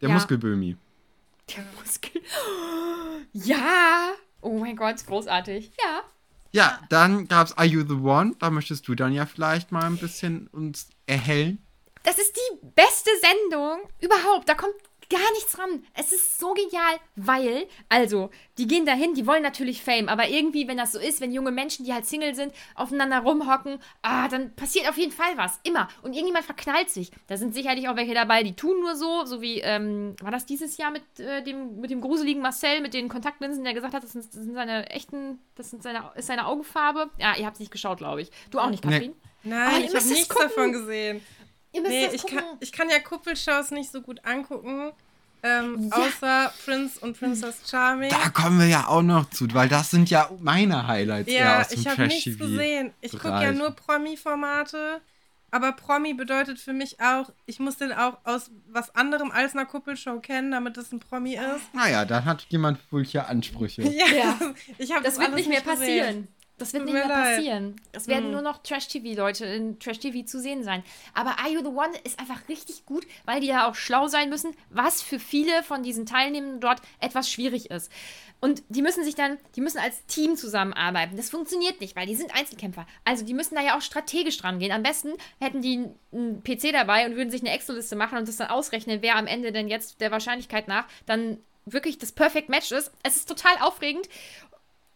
Der 0.03 0.11
ja. 0.11 0.15
Muskelbömi. 0.15 0.77
Der 1.51 1.65
Muskel. 1.79 2.23
Ja! 3.33 4.13
Oh 4.41 4.59
mein 4.59 4.77
Gott, 4.77 5.05
großartig. 5.07 5.73
Ja. 5.83 6.03
Ja, 6.53 6.81
dann 6.89 7.27
gab 7.27 7.49
es 7.49 7.59
Are 7.59 7.67
You 7.67 7.85
the 7.85 7.95
One? 7.95 8.37
Da 8.39 8.51
möchtest 8.51 8.87
du 8.87 8.95
dann 8.95 9.13
ja 9.13 9.27
vielleicht 9.27 9.73
mal 9.73 9.85
ein 9.85 9.97
bisschen 9.97 10.47
uns 10.49 10.89
erhellen. 11.07 11.59
Das 12.05 12.19
ist 12.19 12.37
die 12.37 12.67
beste 12.77 13.11
Sendung 13.21 13.89
überhaupt. 14.01 14.49
Da 14.49 14.55
kommt 14.55 14.75
gar 15.09 15.33
nichts 15.33 15.59
ran. 15.59 15.85
Es 15.95 16.13
ist 16.13 16.39
so 16.39 16.55
genial, 16.55 16.97
weil, 17.17 17.67
also, 17.89 18.31
die 18.59 18.67
gehen 18.67 18.87
dahin, 18.87 19.15
die 19.15 19.27
wollen 19.27 19.43
natürlich 19.43 19.83
Fame, 19.83 20.09
aber 20.09 20.29
irgendwie, 20.29 20.69
wenn 20.69 20.77
das 20.77 20.93
so 20.93 20.99
ist, 20.99 21.21
wenn 21.21 21.33
junge 21.33 21.51
Menschen, 21.51 21.85
die 21.85 21.93
halt 21.93 22.07
Single 22.07 22.35
sind, 22.35 22.53
aufeinander 22.75 23.21
rumhocken, 23.21 23.79
ah, 24.03 24.29
dann 24.29 24.55
passiert 24.55 24.89
auf 24.89 24.97
jeden 24.97 25.13
Fall 25.13 25.37
was. 25.37 25.61
Immer. 25.65 25.89
Und 26.03 26.13
irgendjemand 26.13 26.45
verknallt 26.45 26.91
sich. 26.91 27.11
Da 27.27 27.37
sind 27.37 27.55
sicherlich 27.55 27.89
auch 27.89 27.97
welche 27.97 28.15
dabei, 28.15 28.43
die 28.43 28.55
tun 28.55 28.81
nur 28.81 28.97
so, 28.97 29.25
so 29.25 29.41
wie, 29.41 29.61
ähm, 29.61 30.15
war 30.21 30.31
das 30.31 30.47
dieses 30.47 30.77
Jahr 30.77 30.91
mit, 30.91 31.03
äh, 31.19 31.43
dem, 31.43 31.81
mit 31.81 31.91
dem 31.91 32.01
gruseligen 32.01 32.43
Marcel, 32.43 32.81
mit 32.81 32.95
den 32.95 33.09
Kontaktlinsen, 33.09 33.65
der 33.65 33.75
gesagt 33.75 33.95
hat, 33.95 34.03
das 34.03 34.13
sind, 34.13 34.25
das 34.25 34.35
sind 34.35 34.55
seine 34.55 34.91
echten, 34.91 35.39
das 35.57 35.71
sind 35.71 35.83
seine, 35.83 36.11
ist 36.15 36.27
seine 36.27 36.47
Augenfarbe. 36.47 37.11
Ja, 37.19 37.37
ihr 37.37 37.47
habt 37.47 37.57
es 37.57 37.61
nicht 37.61 37.73
geschaut, 37.73 37.99
glaube 37.99 38.23
ich. 38.23 38.31
Du 38.51 38.59
auch 38.59 38.71
nicht, 38.71 38.83
Katrin? 38.83 39.15
Nee. 39.43 39.51
Nein, 39.51 39.83
oh, 39.83 39.85
ich 39.85 39.95
habe 39.95 40.09
nichts 40.09 40.29
gucken. 40.29 40.49
davon 40.49 40.73
gesehen. 40.73 41.21
Nee, 41.83 42.09
ich 42.13 42.27
kann, 42.27 42.45
ich 42.61 42.73
kann 42.73 42.89
ja 42.89 42.99
Kuppelshows 42.99 43.71
nicht 43.71 43.91
so 43.91 44.01
gut 44.01 44.25
angucken. 44.25 44.93
Ähm, 45.43 45.91
ja. 45.91 45.97
Außer 45.99 46.53
Prince 46.65 46.99
und 47.01 47.19
Princess 47.19 47.69
Charming. 47.69 48.09
Da 48.09 48.31
kommen 48.31 48.59
wir 48.59 48.67
ja 48.67 48.87
auch 48.89 49.03
noch 49.03 49.29
zu, 49.29 49.47
weil 49.53 49.69
das 49.69 49.91
sind 49.91 50.09
ja 50.09 50.31
meine 50.41 50.87
Highlights 50.87 51.31
ja, 51.31 51.61
aus 51.61 51.69
dem 51.69 51.81
ich 51.81 51.87
habe 51.87 52.07
nichts 52.07 52.39
gesehen. 52.39 52.93
Ich 53.03 53.13
gucke 53.13 53.29
ja 53.29 53.53
nur 53.53 53.73
Promi-Formate. 53.73 55.03
Aber 55.55 55.71
Promi 55.71 56.15
bedeutet 56.15 56.59
für 56.59 56.73
mich 56.73 56.99
auch, 56.99 57.31
ich 57.47 57.61
muss 57.61 57.77
den 57.77 57.93
auch 57.93 58.19
aus 58.25 58.51
was 58.67 58.93
anderem 58.97 59.31
als 59.31 59.55
einer 59.55 59.67
Kuppelshow 59.67 60.19
kennen, 60.19 60.51
damit 60.51 60.77
es 60.79 60.91
ein 60.91 60.99
Promi 60.99 61.35
ist. 61.35 61.73
Naja, 61.73 62.05
dann 62.05 62.25
hat 62.25 62.45
jemand 62.49 62.81
wohl 62.91 63.05
hier 63.05 63.29
Ansprüche. 63.29 63.83
Ja, 63.83 64.07
ja. 64.07 64.37
ich 64.79 64.91
habe 64.91 65.05
das, 65.05 65.15
das 65.15 65.23
wird 65.23 65.35
nicht 65.37 65.49
mehr 65.49 65.61
passieren. 65.61 66.27
Das 66.57 66.73
wird 66.73 66.85
Tut 66.85 66.93
nicht 66.93 67.07
mehr 67.07 67.09
leid. 67.09 67.37
passieren. 67.37 67.77
Es 67.93 68.07
werden 68.07 68.27
hm. 68.27 68.33
nur 68.33 68.43
noch 68.43 68.63
Trash-TV-Leute 68.63 69.45
in 69.45 69.79
Trash-TV 69.81 70.25
zu 70.25 70.41
sehen 70.41 70.63
sein. 70.63 70.85
Aber 71.13 71.41
Are 71.41 71.51
You 71.51 71.61
the 71.61 71.67
One 71.67 71.93
ist 72.05 72.21
einfach 72.21 72.49
richtig 72.49 72.87
gut, 72.87 73.05
weil 73.25 73.41
die 73.41 73.49
ja 73.49 73.69
auch 73.69 73.75
schlau 73.75 74.07
sein 74.07 74.31
müssen, 74.31 74.55
was 74.71 75.03
für 75.03 75.19
viele 75.19 75.65
von 75.65 75.83
diesen 75.83 76.07
Teilnehmenden 76.07 76.61
dort 76.61 76.81
etwas 77.01 77.29
schwierig 77.29 77.71
ist. 77.71 77.91
Und 78.41 78.63
die 78.69 78.83
müssen 78.83 79.05
sich 79.05 79.17
dann, 79.17 79.39
die 79.57 79.63
müssen 79.63 79.79
als 79.79 80.07
Team 80.07 80.37
zusammenarbeiten. 80.37 81.17
Das 81.17 81.31
funktioniert 81.31 81.81
nicht, 81.81 81.97
weil 81.97 82.07
die 82.07 82.15
sind 82.15 82.35
Einzelkämpfer. 82.35 82.87
Also 83.05 83.25
die 83.25 83.35
müssen 83.35 83.57
da 83.57 83.63
ja 83.63 83.77
auch 83.77 83.83
strategisch 83.83 84.37
dran 84.37 84.61
gehen. 84.61 84.71
Am 84.71 84.83
besten 84.83 85.13
hätten 85.41 85.61
die 85.61 85.89
einen 86.13 86.45
PC 86.45 86.73
dabei 86.73 87.07
und 87.07 87.17
würden 87.17 87.31
sich 87.31 87.41
eine 87.41 87.51
Excel-Liste 87.51 87.97
machen 87.97 88.19
und 88.19 88.29
das 88.29 88.37
dann 88.37 88.49
ausrechnen, 88.49 89.03
wer 89.03 89.17
am 89.17 89.27
Ende 89.27 89.51
denn 89.51 89.67
jetzt 89.67 90.01
der 90.01 90.11
Wahrscheinlichkeit 90.11 90.69
nach 90.69 90.87
dann 91.07 91.39
wirklich 91.65 91.99
das 91.99 92.13
Perfect 92.13 92.49
Match 92.49 92.71
ist. 92.71 92.93
Es 93.03 93.17
ist 93.17 93.29
total 93.29 93.57
aufregend 93.61 94.09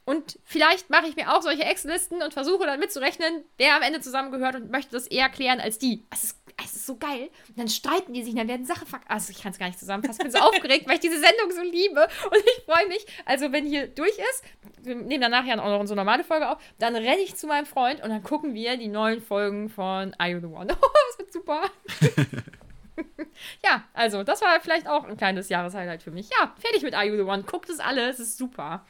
und 0.09 0.39
vielleicht 0.43 0.89
mache 0.89 1.07
ich 1.07 1.17
mir 1.17 1.37
auch 1.37 1.43
solche 1.43 1.65
Excel-Listen 1.65 2.23
und 2.23 2.33
versuche 2.33 2.65
dann 2.65 2.81
mitzurechnen, 2.81 3.45
wer 3.59 3.77
am 3.77 3.83
Ende 3.83 4.01
zusammengehört 4.01 4.55
und 4.55 4.71
möchte 4.71 4.93
das 4.93 5.07
eher 5.07 5.29
klären 5.29 5.61
als 5.61 5.77
die. 5.77 6.03
Es 6.09 6.25
ist, 6.25 6.41
es 6.65 6.77
ist 6.77 6.87
so 6.87 6.97
geil. 6.97 7.29
Und 7.49 7.59
dann 7.59 7.69
streiten 7.69 8.15
die 8.15 8.23
sich, 8.23 8.35
dann 8.35 8.49
werden 8.49 8.65
Sachen 8.65 8.87
verkauft. 8.87 9.11
Also 9.11 9.33
ich 9.33 9.43
kann 9.43 9.53
es 9.53 9.59
gar 9.59 9.67
nicht 9.67 9.79
zusammenfassen. 9.79 10.23
Ich 10.27 10.33
bin 10.33 10.41
so 10.41 10.49
aufgeregt, 10.49 10.89
weil 10.89 10.95
ich 10.95 11.01
diese 11.01 11.21
Sendung 11.21 11.51
so 11.51 11.61
liebe. 11.61 12.09
Und 12.25 12.39
ich 12.39 12.65
freue 12.65 12.89
mich. 12.89 13.07
Also 13.27 13.53
wenn 13.53 13.67
hier 13.67 13.87
durch 13.87 14.17
ist, 14.17 14.45
wir 14.81 14.95
nehmen 14.95 15.21
dann 15.21 15.31
nachher 15.31 15.63
auch 15.63 15.69
noch 15.69 15.81
unsere 15.81 15.99
normale 15.99 16.25
Folge 16.25 16.49
auf, 16.49 16.57
dann 16.79 16.97
renne 16.97 17.21
ich 17.21 17.37
zu 17.37 17.47
meinem 17.47 17.67
Freund 17.67 18.03
und 18.03 18.09
dann 18.09 18.23
gucken 18.23 18.55
wir 18.55 18.79
die 18.79 18.89
neuen 18.89 19.21
Folgen 19.21 19.69
von 19.69 20.15
Are 20.17 20.31
You 20.31 20.41
The 20.41 20.47
One. 20.47 20.75
Oh, 20.81 20.87
das 21.11 21.19
wird 21.19 21.33
super. 21.35 21.65
ja, 23.63 23.85
also 23.93 24.23
das 24.23 24.41
war 24.41 24.59
vielleicht 24.63 24.89
auch 24.89 25.05
ein 25.05 25.19
kleines 25.19 25.51
Jahreshighlight 25.51 26.03
für 26.03 26.13
mich. 26.13 26.31
Ja, 26.31 26.55
fertig 26.59 26.83
mit 26.83 26.95
Are 26.95 27.05
You 27.05 27.17
The 27.17 27.31
One. 27.31 27.43
Guckt 27.43 27.69
es 27.69 27.79
alle, 27.79 28.09
es 28.09 28.21
ist 28.21 28.39
super. 28.39 28.87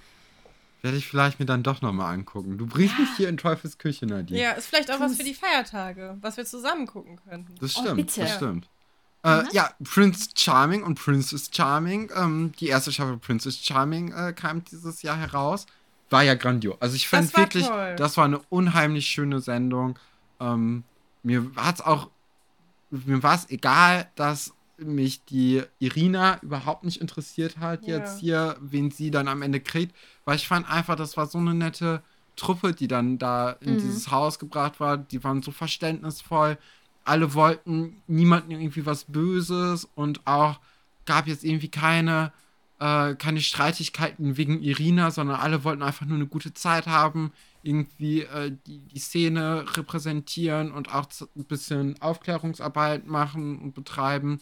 Werde 0.82 0.96
ich 0.96 1.08
vielleicht 1.08 1.40
mir 1.40 1.46
dann 1.46 1.62
doch 1.62 1.82
nochmal 1.82 2.14
angucken. 2.14 2.56
Du 2.56 2.66
bringst 2.66 2.94
ja. 2.94 3.00
mich 3.00 3.10
hier 3.16 3.28
in 3.28 3.36
Teufels 3.36 3.78
Küche, 3.78 4.06
Nadine. 4.06 4.40
Ja, 4.40 4.52
ist 4.52 4.68
vielleicht 4.68 4.90
auch 4.92 5.00
was 5.00 5.16
für 5.16 5.24
die 5.24 5.34
Feiertage, 5.34 6.16
was 6.20 6.36
wir 6.36 6.44
zusammen 6.44 6.86
gucken 6.86 7.18
könnten. 7.28 7.54
Das 7.60 7.76
oh, 7.76 7.82
stimmt, 7.82 8.12
oh, 8.16 8.20
das 8.20 8.34
stimmt. 8.36 8.68
Äh, 9.24 9.42
ja, 9.52 9.70
Prince 9.82 10.30
Charming 10.36 10.84
und 10.84 10.94
Princess 10.94 11.50
Charming. 11.52 12.10
Ähm, 12.14 12.52
die 12.60 12.68
erste 12.68 12.92
Staffel 12.92 13.18
Princess 13.18 13.58
Charming 13.58 14.12
äh, 14.12 14.32
kam 14.32 14.64
dieses 14.64 15.02
Jahr 15.02 15.16
heraus. 15.16 15.66
War 16.10 16.22
ja 16.22 16.34
grandios. 16.34 16.76
Also 16.80 16.94
ich 16.94 17.08
fand 17.08 17.36
wirklich, 17.36 17.66
toll. 17.66 17.96
das 17.96 18.16
war 18.16 18.24
eine 18.24 18.38
unheimlich 18.48 19.06
schöne 19.06 19.40
Sendung. 19.40 19.98
Ähm, 20.40 20.84
mir 21.22 21.54
war 21.56 21.74
es 21.74 21.80
auch, 21.80 22.10
mir 22.90 23.22
war 23.22 23.34
es 23.34 23.50
egal, 23.50 24.08
dass 24.14 24.54
mich 24.78 25.24
die 25.24 25.62
Irina 25.78 26.38
überhaupt 26.42 26.84
nicht 26.84 27.00
interessiert 27.00 27.58
hat, 27.58 27.86
ja. 27.86 27.98
jetzt 27.98 28.18
hier, 28.20 28.56
wen 28.60 28.90
sie 28.90 29.10
dann 29.10 29.28
am 29.28 29.42
Ende 29.42 29.60
kriegt, 29.60 29.94
weil 30.24 30.36
ich 30.36 30.48
fand 30.48 30.70
einfach, 30.70 30.96
das 30.96 31.16
war 31.16 31.26
so 31.26 31.38
eine 31.38 31.54
nette 31.54 32.02
Truppe, 32.38 32.72
die 32.72 32.88
dann 32.88 33.18
da 33.18 33.50
in 33.60 33.74
mhm. 33.74 33.78
dieses 33.78 34.10
Haus 34.10 34.38
gebracht 34.38 34.80
war. 34.80 34.96
Die 34.96 35.22
waren 35.24 35.42
so 35.42 35.50
verständnisvoll. 35.50 36.56
Alle 37.04 37.34
wollten 37.34 38.00
niemanden 38.06 38.52
irgendwie 38.52 38.86
was 38.86 39.04
Böses 39.04 39.88
und 39.94 40.26
auch 40.26 40.60
gab 41.04 41.26
jetzt 41.26 41.44
irgendwie 41.44 41.70
keine, 41.70 42.32
äh, 42.78 43.14
keine 43.14 43.40
Streitigkeiten 43.40 44.36
wegen 44.36 44.62
Irina, 44.62 45.10
sondern 45.10 45.40
alle 45.40 45.64
wollten 45.64 45.82
einfach 45.82 46.06
nur 46.06 46.16
eine 46.16 46.26
gute 46.26 46.54
Zeit 46.54 46.86
haben, 46.86 47.32
irgendwie 47.62 48.22
äh, 48.22 48.52
die, 48.66 48.78
die 48.78 48.98
Szene 48.98 49.64
repräsentieren 49.76 50.70
und 50.70 50.94
auch 50.94 51.08
ein 51.36 51.44
bisschen 51.44 52.00
Aufklärungsarbeit 52.00 53.06
machen 53.06 53.58
und 53.58 53.74
betreiben. 53.74 54.38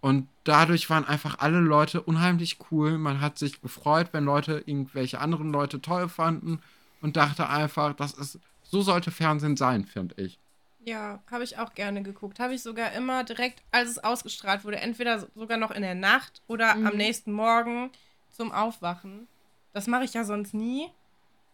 Und 0.00 0.28
dadurch 0.44 0.88
waren 0.90 1.04
einfach 1.04 1.38
alle 1.40 1.60
Leute 1.60 2.02
unheimlich 2.02 2.58
cool. 2.70 2.98
Man 2.98 3.20
hat 3.20 3.38
sich 3.38 3.60
gefreut, 3.60 4.08
wenn 4.12 4.24
Leute 4.24 4.62
irgendwelche 4.64 5.20
anderen 5.20 5.50
Leute 5.50 5.80
toll 5.80 6.08
fanden 6.08 6.60
und 7.00 7.16
dachte 7.16 7.48
einfach, 7.48 7.94
das 7.94 8.14
ist, 8.14 8.38
so 8.62 8.82
sollte 8.82 9.10
Fernsehen 9.10 9.56
sein, 9.56 9.84
finde 9.84 10.22
ich. 10.22 10.38
Ja, 10.84 11.20
habe 11.30 11.44
ich 11.44 11.58
auch 11.58 11.74
gerne 11.74 12.02
geguckt. 12.02 12.38
Habe 12.38 12.54
ich 12.54 12.62
sogar 12.62 12.92
immer 12.92 13.24
direkt, 13.24 13.62
als 13.72 13.90
es 13.90 13.98
ausgestrahlt 13.98 14.64
wurde, 14.64 14.78
entweder 14.78 15.26
sogar 15.34 15.58
noch 15.58 15.70
in 15.70 15.82
der 15.82 15.94
Nacht 15.94 16.42
oder 16.46 16.74
mhm. 16.74 16.86
am 16.86 16.96
nächsten 16.96 17.32
Morgen 17.32 17.90
zum 18.30 18.52
Aufwachen. 18.52 19.26
Das 19.72 19.86
mache 19.86 20.04
ich 20.04 20.14
ja 20.14 20.24
sonst 20.24 20.54
nie. 20.54 20.88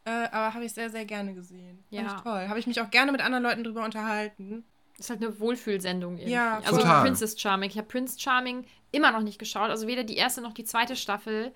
Äh, 0.04 0.28
aber 0.30 0.52
habe 0.52 0.64
ich 0.66 0.74
sehr, 0.74 0.90
sehr 0.90 1.06
gerne 1.06 1.34
gesehen. 1.34 1.82
Ja. 1.90 2.04
Fand 2.04 2.18
ich 2.18 2.22
toll. 2.22 2.48
Habe 2.48 2.58
ich 2.58 2.66
mich 2.66 2.80
auch 2.80 2.90
gerne 2.90 3.10
mit 3.10 3.22
anderen 3.22 3.42
Leuten 3.42 3.64
drüber 3.64 3.84
unterhalten. 3.84 4.64
Ist 4.98 5.10
halt 5.10 5.22
eine 5.22 5.38
Wohlfühlsendung 5.40 6.18
irgendwie. 6.18 6.32
Ja, 6.32 6.58
also 6.58 6.78
total. 6.78 7.02
Princess 7.02 7.40
Charming. 7.40 7.70
Ich 7.70 7.76
habe 7.76 7.88
Prince 7.88 8.18
Charming 8.18 8.64
immer 8.92 9.10
noch 9.10 9.22
nicht 9.22 9.38
geschaut. 9.38 9.70
Also 9.70 9.86
weder 9.86 10.04
die 10.04 10.16
erste 10.16 10.40
noch 10.40 10.52
die 10.52 10.64
zweite 10.64 10.94
Staffel. 10.94 11.52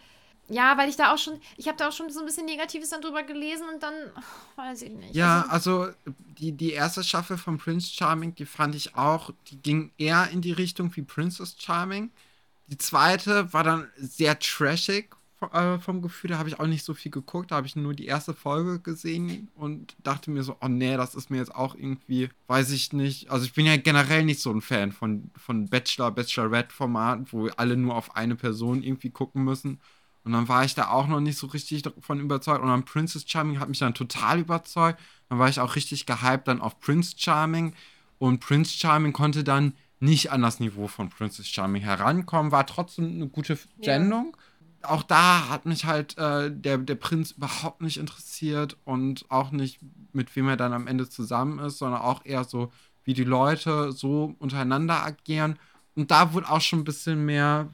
Ja, 0.51 0.79
weil 0.79 0.89
ich 0.89 0.97
da 0.97 1.13
auch 1.13 1.19
schon, 1.19 1.41
ich 1.57 1.69
habe 1.69 1.77
da 1.77 1.89
auch 1.89 1.93
schon 1.93 2.11
so 2.11 2.21
ein 2.21 2.27
bisschen 2.27 2.47
Negatives 2.47 2.89
dann 2.89 3.03
drüber 3.03 3.23
gelesen 3.23 3.67
und 3.73 3.83
dann, 3.83 3.93
oh, 4.17 4.63
weiß 4.63 4.83
ich 4.83 4.91
nicht. 4.91 5.15
Ja, 5.15 5.45
also, 5.51 5.83
also 5.83 5.95
die, 6.39 6.53
die 6.53 6.73
erste 6.73 7.05
Staffel 7.05 7.37
von 7.37 7.59
Prince 7.59 7.93
Charming, 7.93 8.35
die 8.35 8.47
fand 8.47 8.75
ich 8.75 8.97
auch, 8.97 9.31
die 9.49 9.61
ging 9.61 9.93
eher 9.99 10.31
in 10.31 10.41
die 10.41 10.53
Richtung 10.53 10.95
wie 10.97 11.03
Princess 11.03 11.55
Charming. 11.59 12.11
Die 12.67 12.79
zweite 12.79 13.53
war 13.53 13.63
dann 13.63 13.89
sehr 13.99 14.39
trashig 14.39 15.15
äh, 15.41 15.79
vom 15.79 16.03
Gefühl, 16.03 16.31
da 16.31 16.39
habe 16.39 16.49
ich 16.49 16.59
auch 16.59 16.67
nicht 16.67 16.85
so 16.85 16.95
viel 16.95 17.13
geguckt, 17.13 17.51
da 17.51 17.57
habe 17.57 17.67
ich 17.67 17.77
nur 17.77 17.95
die 17.95 18.07
erste 18.07 18.35
Folge 18.35 18.81
gesehen 18.81 19.49
und 19.55 19.97
dachte 20.03 20.31
mir 20.31 20.43
so, 20.43 20.57
oh 20.61 20.69
nee, 20.69 20.97
das 20.97 21.15
ist 21.15 21.31
mir 21.31 21.39
jetzt 21.39 21.55
auch 21.55 21.75
irgendwie, 21.75 22.29
weiß 22.49 22.71
ich 22.73 22.93
nicht. 22.93 23.31
Also 23.31 23.45
ich 23.45 23.55
bin 23.55 23.67
ja 23.67 23.77
generell 23.77 24.25
nicht 24.25 24.41
so 24.41 24.51
ein 24.51 24.61
Fan 24.61 24.93
von, 24.93 25.31
von 25.37 25.69
Bachelor, 25.69 26.11
Bachelorette-Formaten, 26.11 27.27
wo 27.31 27.49
alle 27.57 27.77
nur 27.77 27.95
auf 27.95 28.17
eine 28.17 28.37
Person 28.37 28.83
irgendwie 28.83 29.11
gucken 29.11 29.45
müssen. 29.45 29.81
Und 30.25 30.33
dann 30.33 30.49
war 30.49 30.65
ich 30.65 30.75
da 30.75 30.91
auch 30.91 31.07
noch 31.07 31.21
nicht 31.21 31.39
so 31.39 31.47
richtig 31.47 31.83
davon 31.83 32.21
überzeugt. 32.21 32.61
Und 32.61 32.69
dann 32.69 32.85
Princess 32.85 33.25
Charming 33.27 33.61
hat 33.61 33.69
mich 33.69 33.79
dann 33.79 33.95
total 33.95 34.41
überzeugt. 34.41 35.01
Dann 35.29 35.39
war 35.39 35.49
ich 35.49 35.61
auch 35.61 35.77
richtig 35.77 36.05
gehypt 36.05 36.49
dann 36.49 36.61
auf 36.61 36.81
Prince 36.81 37.15
Charming. 37.17 37.75
Und 38.19 38.41
Prince 38.41 38.77
Charming 38.77 39.13
konnte 39.13 39.45
dann 39.45 39.75
nicht 40.01 40.31
an 40.31 40.43
das 40.43 40.61
Niveau 40.61 40.89
von 40.89 41.09
Princess 41.09 41.47
Charming 41.49 41.83
herankommen, 41.83 42.53
war 42.53 42.67
trotzdem 42.67 43.07
eine 43.07 43.29
gute 43.29 43.59
Sendung. 43.81 44.37
Ja 44.37 44.48
auch 44.83 45.03
da 45.03 45.49
hat 45.49 45.67
mich 45.67 45.85
halt 45.85 46.17
äh, 46.19 46.51
der, 46.51 46.79
der 46.79 46.95
Prinz 46.95 47.33
überhaupt 47.33 47.81
nicht 47.81 47.97
interessiert 47.97 48.77
und 48.85 49.25
auch 49.29 49.51
nicht, 49.51 49.81
mit 50.13 50.35
wem 50.37 50.49
er 50.49 50.57
dann 50.57 50.73
am 50.73 50.87
Ende 50.87 51.09
zusammen 51.09 51.59
ist, 51.59 51.79
sondern 51.79 52.01
auch 52.01 52.25
eher 52.25 52.45
so, 52.45 52.73
wie 53.05 53.15
die 53.15 53.25
Leute 53.25 53.93
so 53.93 54.35
untereinander 54.39 55.05
agieren. 55.05 55.59
Und 55.95 56.11
da 56.11 56.33
wurde 56.33 56.51
auch 56.51 56.61
schon 56.61 56.81
ein 56.81 56.85
bisschen 56.85 57.25
mehr, 57.25 57.69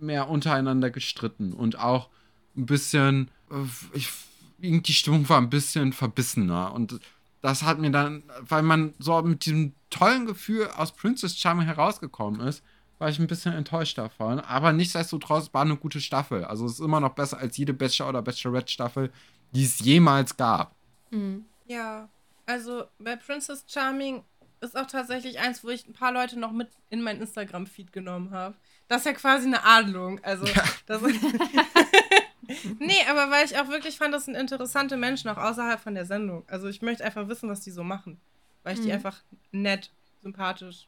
mehr 0.00 0.28
untereinander 0.28 0.90
gestritten 0.90 1.52
und 1.52 1.78
auch 1.78 2.08
ein 2.56 2.66
bisschen, 2.66 3.30
äh, 3.50 3.96
ich, 3.96 4.10
die 4.58 4.92
Stimmung 4.92 5.28
war 5.28 5.38
ein 5.38 5.50
bisschen 5.50 5.92
verbissener. 5.92 6.72
Und 6.72 7.00
das 7.42 7.62
hat 7.62 7.78
mir 7.78 7.90
dann, 7.90 8.22
weil 8.40 8.62
man 8.62 8.94
so 8.98 9.20
mit 9.22 9.46
diesem 9.46 9.72
tollen 9.88 10.26
Gefühl 10.26 10.68
aus 10.76 10.92
Princess 10.92 11.38
Charming 11.38 11.66
herausgekommen 11.66 12.40
ist, 12.40 12.62
war 13.00 13.08
ich 13.08 13.18
ein 13.18 13.26
bisschen 13.26 13.54
enttäuscht 13.54 13.98
davon. 13.98 14.40
Aber 14.40 14.72
nichtsdestotrotz 14.72 15.52
war 15.52 15.62
eine 15.62 15.76
gute 15.76 16.00
Staffel. 16.00 16.44
Also 16.44 16.66
es 16.66 16.74
ist 16.74 16.80
immer 16.80 17.00
noch 17.00 17.14
besser 17.14 17.38
als 17.38 17.56
jede 17.56 17.72
Bachelor- 17.72 18.10
oder 18.10 18.22
Bachelorette-Staffel, 18.22 19.10
die 19.52 19.64
es 19.64 19.80
jemals 19.80 20.36
gab. 20.36 20.74
Mhm. 21.10 21.46
Ja, 21.66 22.08
also 22.46 22.84
bei 22.98 23.16
Princess 23.16 23.64
Charming 23.66 24.22
ist 24.60 24.76
auch 24.76 24.86
tatsächlich 24.86 25.38
eins, 25.38 25.64
wo 25.64 25.68
ich 25.70 25.86
ein 25.88 25.94
paar 25.94 26.12
Leute 26.12 26.38
noch 26.38 26.52
mit 26.52 26.68
in 26.90 27.02
mein 27.02 27.20
Instagram-Feed 27.20 27.92
genommen 27.92 28.30
habe. 28.32 28.54
Das 28.88 28.98
ist 28.98 29.06
ja 29.06 29.12
quasi 29.12 29.46
eine 29.46 29.64
Adlung. 29.64 30.22
Also, 30.22 30.44
ja. 30.46 30.62
das 30.86 31.00
nee, 32.78 33.00
aber 33.08 33.30
weil 33.30 33.46
ich 33.46 33.56
auch 33.56 33.68
wirklich 33.68 33.96
fand, 33.96 34.12
das 34.12 34.26
sind 34.26 34.34
interessante 34.34 34.96
Menschen, 34.96 35.30
auch 35.30 35.38
außerhalb 35.38 35.80
von 35.80 35.94
der 35.94 36.04
Sendung. 36.04 36.44
Also 36.48 36.68
ich 36.68 36.82
möchte 36.82 37.04
einfach 37.04 37.28
wissen, 37.28 37.48
was 37.48 37.60
die 37.60 37.70
so 37.70 37.84
machen. 37.84 38.20
Weil 38.62 38.74
ich 38.74 38.80
mhm. 38.80 38.84
die 38.84 38.92
einfach 38.92 39.22
nett, 39.52 39.90
sympathisch, 40.20 40.86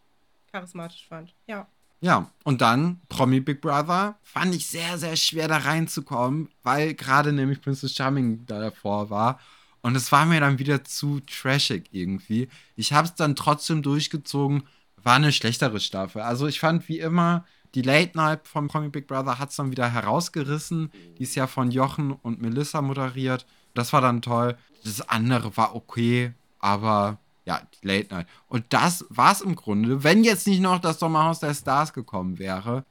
charismatisch 0.51 1.07
fand. 1.07 1.35
Ja. 1.47 1.67
Ja, 2.03 2.29
und 2.43 2.61
dann 2.61 3.01
Promi 3.09 3.39
Big 3.39 3.61
Brother 3.61 4.17
fand 4.25 4.53
ich 4.57 4.67
sehr, 4.67 4.99
sehr 4.99 5.15
schwer 5.15 5.47
da 5.47 5.59
reinzukommen, 5.59 6.49
weil 6.65 6.95
gerade 6.95 7.33
nämlich 7.33 7.61
Princess 7.61 7.95
Charming 7.95 8.45
da 8.45 8.59
davor 8.59 9.09
war. 9.09 9.39
Und 9.83 9.95
es 9.95 10.11
war 10.11 10.27
mir 10.27 10.41
dann 10.41 10.59
wieder 10.59 10.83
zu 10.83 11.21
trashig 11.21 11.85
irgendwie. 11.93 12.49
Ich 12.75 12.93
habe 12.93 13.07
es 13.07 13.15
dann 13.15 13.37
trotzdem 13.37 13.83
durchgezogen, 13.83 14.65
war 15.01 15.15
eine 15.15 15.31
schlechtere 15.31 15.79
Staffel. 15.79 16.23
Also 16.23 16.49
ich 16.49 16.59
fand 16.59 16.89
wie 16.89 16.99
immer, 16.99 17.45
die 17.77 17.83
Late 17.83 18.17
Night 18.17 18.49
von 18.49 18.67
Promi 18.67 18.89
Big 18.89 19.07
Brother 19.07 19.39
hat 19.39 19.51
es 19.51 19.57
dann 19.57 19.71
wieder 19.71 19.89
herausgerissen. 19.89 20.91
Die 21.19 21.23
ist 21.23 21.37
ja 21.37 21.47
von 21.47 21.71
Jochen 21.71 22.11
und 22.11 22.43
Melissa 22.43 22.83
moderiert. 22.83 23.47
Das 23.75 23.93
war 23.93 24.01
dann 24.01 24.23
toll. 24.23 24.59
Das 24.83 25.09
andere 25.09 25.57
war 25.57 25.77
okay, 25.77 26.33
aber 26.59 27.19
ja, 27.45 27.61
die 27.75 27.87
Late 27.87 28.15
Night. 28.15 28.27
Und 28.47 28.65
das 28.71 29.05
war 29.09 29.33
es 29.33 29.41
im 29.41 29.57
Grunde, 29.57 30.05
wenn 30.05 30.23
jetzt 30.23 30.47
nicht 30.47 30.61
noch 30.61 30.79
das 30.79 31.01
Sommerhaus 31.01 31.41
der 31.41 31.55
Stars 31.55 31.93
gekommen 31.93 32.39
wäre. 32.39 32.85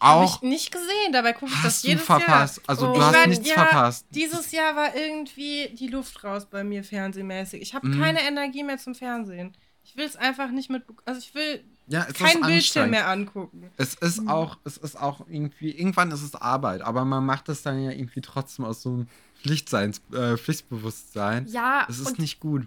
Habe 0.00 0.24
ich 0.24 0.42
nicht 0.42 0.72
gesehen, 0.72 1.12
dabei 1.12 1.32
gucke 1.32 1.52
ich 1.52 1.62
das 1.62 1.82
jedes 1.82 2.04
verpasst. 2.04 2.58
Jahr. 2.58 2.64
Also 2.66 2.90
oh. 2.90 2.94
du 2.94 3.02
hast 3.02 3.14
war, 3.14 3.26
nichts 3.26 3.48
ja, 3.48 3.54
verpasst. 3.54 4.06
Dieses 4.10 4.50
Jahr 4.50 4.74
war 4.74 4.96
irgendwie 4.96 5.68
die 5.78 5.88
Luft 5.88 6.24
raus 6.24 6.46
bei 6.46 6.64
mir 6.64 6.82
fernsehmäßig. 6.82 7.62
Ich 7.62 7.74
habe 7.74 7.86
mhm. 7.86 8.00
keine 8.00 8.22
Energie 8.22 8.64
mehr 8.64 8.78
zum 8.78 8.94
Fernsehen. 8.94 9.52
Ich 9.84 9.96
will 9.96 10.06
es 10.06 10.16
einfach 10.16 10.50
nicht 10.50 10.70
mit. 10.70 10.82
Also 11.04 11.20
ich 11.20 11.34
will 11.34 11.62
ja, 11.86 12.04
kein 12.04 12.40
Bildschirm 12.40 12.90
mehr 12.90 13.08
angucken. 13.08 13.70
Es 13.76 13.94
ist 13.94 14.22
mhm. 14.22 14.28
auch, 14.28 14.58
es 14.64 14.76
ist 14.76 14.98
auch 14.98 15.26
irgendwie, 15.28 15.70
irgendwann 15.70 16.10
ist 16.10 16.22
es 16.22 16.34
Arbeit, 16.34 16.82
aber 16.82 17.04
man 17.04 17.24
macht 17.24 17.48
es 17.48 17.62
dann 17.62 17.82
ja 17.82 17.90
irgendwie 17.90 18.22
trotzdem 18.22 18.64
aus 18.64 18.82
so 18.82 18.90
einem 18.90 19.08
Pflichtseins, 19.42 20.00
äh, 20.12 20.36
Pflichtbewusstsein. 20.36 21.46
Ja. 21.48 21.86
Es 21.88 21.98
ist 21.98 22.18
nicht 22.18 22.40
gut. 22.40 22.66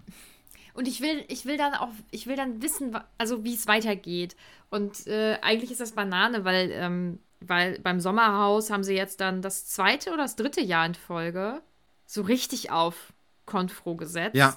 Und 0.78 0.86
ich 0.86 1.00
will, 1.00 1.24
ich 1.26 1.44
will 1.44 1.56
dann 1.56 1.74
auch, 1.74 1.88
ich 2.12 2.28
will 2.28 2.36
dann 2.36 2.62
wissen, 2.62 2.96
also 3.18 3.42
wie 3.42 3.54
es 3.54 3.66
weitergeht. 3.66 4.36
Und 4.70 5.08
äh, 5.08 5.36
eigentlich 5.42 5.72
ist 5.72 5.80
das 5.80 5.90
Banane, 5.90 6.44
weil, 6.44 6.70
ähm, 6.72 7.18
weil 7.40 7.80
beim 7.80 7.98
Sommerhaus 7.98 8.70
haben 8.70 8.84
sie 8.84 8.94
jetzt 8.94 9.20
dann 9.20 9.42
das 9.42 9.66
zweite 9.66 10.10
oder 10.10 10.22
das 10.22 10.36
dritte 10.36 10.60
Jahr 10.60 10.86
in 10.86 10.94
Folge 10.94 11.62
so 12.06 12.22
richtig 12.22 12.70
auf 12.70 13.12
Konfro 13.44 13.96
gesetzt. 13.96 14.36
Ja. 14.36 14.56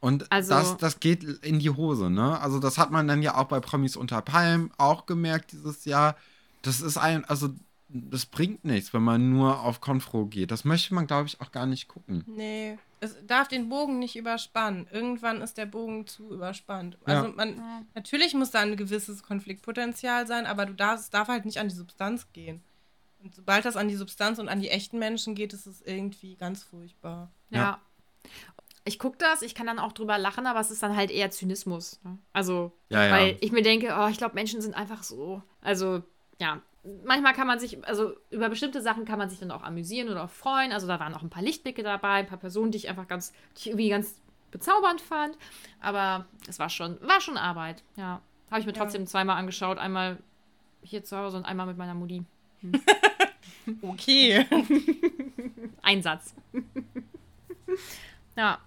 Und 0.00 0.32
also, 0.32 0.54
das, 0.54 0.78
das 0.78 1.00
geht 1.00 1.22
in 1.22 1.58
die 1.58 1.68
Hose, 1.68 2.08
ne? 2.08 2.40
Also, 2.40 2.60
das 2.60 2.78
hat 2.78 2.90
man 2.90 3.06
dann 3.06 3.20
ja 3.20 3.36
auch 3.36 3.48
bei 3.48 3.60
Promis 3.60 3.94
unter 3.94 4.22
Palm 4.22 4.70
auch 4.78 5.04
gemerkt 5.04 5.52
dieses 5.52 5.84
Jahr. 5.84 6.16
Das 6.62 6.80
ist 6.80 6.96
ein, 6.96 7.26
also 7.26 7.50
das 7.88 8.26
bringt 8.26 8.64
nichts, 8.64 8.92
wenn 8.92 9.02
man 9.02 9.30
nur 9.30 9.60
auf 9.60 9.80
Konfro 9.80 10.26
geht. 10.26 10.50
Das 10.50 10.64
möchte 10.64 10.94
man, 10.94 11.06
glaube 11.06 11.28
ich, 11.28 11.40
auch 11.40 11.52
gar 11.52 11.66
nicht 11.66 11.88
gucken. 11.88 12.22
Nee, 12.26 12.78
es 13.00 13.16
darf 13.26 13.48
den 13.48 13.68
Bogen 13.68 13.98
nicht 13.98 14.16
überspannen. 14.16 14.86
Irgendwann 14.90 15.40
ist 15.40 15.56
der 15.56 15.66
Bogen 15.66 16.06
zu 16.06 16.30
überspannt. 16.32 16.98
Also 17.04 17.32
man, 17.32 17.56
ja. 17.56 17.82
natürlich 17.94 18.34
muss 18.34 18.50
da 18.50 18.60
ein 18.60 18.76
gewisses 18.76 19.22
Konfliktpotenzial 19.22 20.26
sein, 20.26 20.46
aber 20.46 20.66
du 20.66 20.74
darfst, 20.74 21.04
es 21.04 21.10
darf 21.10 21.28
halt 21.28 21.44
nicht 21.44 21.58
an 21.58 21.68
die 21.68 21.74
Substanz 21.74 22.26
gehen. 22.32 22.62
Und 23.22 23.34
sobald 23.34 23.64
das 23.64 23.76
an 23.76 23.88
die 23.88 23.96
Substanz 23.96 24.38
und 24.38 24.48
an 24.48 24.60
die 24.60 24.68
echten 24.68 24.98
Menschen 24.98 25.34
geht, 25.34 25.52
ist 25.52 25.66
es 25.66 25.80
irgendwie 25.82 26.36
ganz 26.36 26.62
furchtbar. 26.62 27.30
Ja. 27.50 27.58
ja. 27.58 27.80
Ich 28.84 28.98
gucke 28.98 29.18
das, 29.18 29.42
ich 29.42 29.54
kann 29.54 29.66
dann 29.66 29.78
auch 29.78 29.92
drüber 29.92 30.18
lachen, 30.18 30.46
aber 30.46 30.60
es 30.60 30.70
ist 30.70 30.82
dann 30.82 30.96
halt 30.96 31.10
eher 31.10 31.30
Zynismus. 31.30 32.00
Ne? 32.04 32.18
Also, 32.32 32.72
ja, 32.88 33.10
weil 33.10 33.36
ich 33.40 33.52
mir 33.52 33.62
denke, 33.62 33.94
oh, 33.98 34.08
ich 34.08 34.18
glaube, 34.18 34.34
Menschen 34.34 34.62
sind 34.62 34.74
einfach 34.74 35.02
so. 35.02 35.42
Also, 35.60 36.02
ja, 36.40 36.62
manchmal 37.04 37.34
kann 37.34 37.46
man 37.46 37.58
sich, 37.58 37.84
also 37.86 38.14
über 38.30 38.48
bestimmte 38.48 38.82
Sachen 38.82 39.04
kann 39.04 39.18
man 39.18 39.30
sich 39.30 39.38
dann 39.38 39.50
auch 39.50 39.62
amüsieren 39.62 40.08
oder 40.08 40.24
auch 40.24 40.30
freuen. 40.30 40.72
Also 40.72 40.86
da 40.86 41.00
waren 41.00 41.14
auch 41.14 41.22
ein 41.22 41.30
paar 41.30 41.42
Lichtblicke 41.42 41.82
dabei, 41.82 42.14
ein 42.14 42.26
paar 42.26 42.38
Personen, 42.38 42.70
die 42.70 42.78
ich 42.78 42.88
einfach 42.88 43.08
ganz, 43.08 43.32
die 43.56 43.60
ich 43.60 43.66
irgendwie 43.68 43.88
ganz 43.88 44.20
bezaubernd 44.50 45.00
fand. 45.00 45.36
Aber 45.80 46.26
es 46.48 46.58
war 46.58 46.70
schon, 46.70 47.00
war 47.00 47.20
schon 47.20 47.36
Arbeit, 47.36 47.82
ja. 47.96 48.20
Habe 48.50 48.60
ich 48.60 48.66
mir 48.66 48.72
ja. 48.72 48.82
trotzdem 48.82 49.06
zweimal 49.06 49.36
angeschaut. 49.36 49.78
Einmal 49.78 50.18
hier 50.82 51.04
zu 51.04 51.16
Hause 51.16 51.36
und 51.36 51.44
einmal 51.44 51.66
mit 51.66 51.76
meiner 51.76 51.94
Mutti. 51.94 52.24
Hm. 52.60 52.72
okay. 53.82 54.46
Einsatz. 55.82 56.34
ja. 58.36 58.58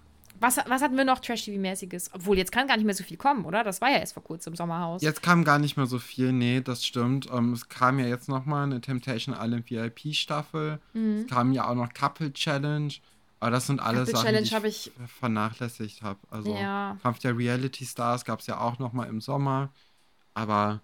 Was, 0.42 0.56
was 0.56 0.82
hatten 0.82 0.96
wir 0.96 1.04
noch 1.04 1.20
Trash-TV-mäßiges? 1.20 2.10
Obwohl, 2.14 2.36
jetzt 2.36 2.50
kann 2.50 2.66
gar 2.66 2.76
nicht 2.76 2.84
mehr 2.84 2.96
so 2.96 3.04
viel 3.04 3.16
kommen, 3.16 3.44
oder? 3.44 3.62
Das 3.62 3.80
war 3.80 3.90
ja 3.90 3.98
erst 3.98 4.14
vor 4.14 4.24
kurzem 4.24 4.54
im 4.54 4.56
Sommerhaus. 4.56 5.00
Jetzt 5.00 5.22
kam 5.22 5.44
gar 5.44 5.60
nicht 5.60 5.76
mehr 5.76 5.86
so 5.86 6.00
viel, 6.00 6.32
nee, 6.32 6.60
das 6.60 6.84
stimmt. 6.84 7.28
Ähm, 7.32 7.52
es 7.52 7.68
kam 7.68 8.00
ja 8.00 8.06
jetzt 8.06 8.28
noch 8.28 8.44
mal 8.44 8.64
eine 8.64 8.80
Temptation 8.80 9.36
Island 9.38 9.70
VIP-Staffel. 9.70 10.80
Mhm. 10.94 11.18
Es 11.20 11.26
kam 11.28 11.52
ja 11.52 11.68
auch 11.68 11.76
noch 11.76 11.94
Couple 11.94 12.32
Challenge. 12.32 12.92
Aber 13.38 13.52
das 13.52 13.68
sind 13.68 13.78
alle 13.78 13.98
Couple 14.04 14.16
Sachen, 14.16 14.62
die 14.62 14.68
ich, 14.68 14.86
ich, 14.88 14.92
vernachlässigt 15.20 16.02
habe. 16.02 16.18
Also 16.28 16.56
ja. 16.56 16.98
Kampf 17.02 17.20
der 17.20 17.38
Reality 17.38 17.86
Stars 17.86 18.24
gab 18.24 18.40
es 18.40 18.48
ja 18.48 18.58
auch 18.58 18.80
noch 18.80 18.92
mal 18.92 19.04
im 19.04 19.20
Sommer. 19.20 19.70
Aber 20.34 20.80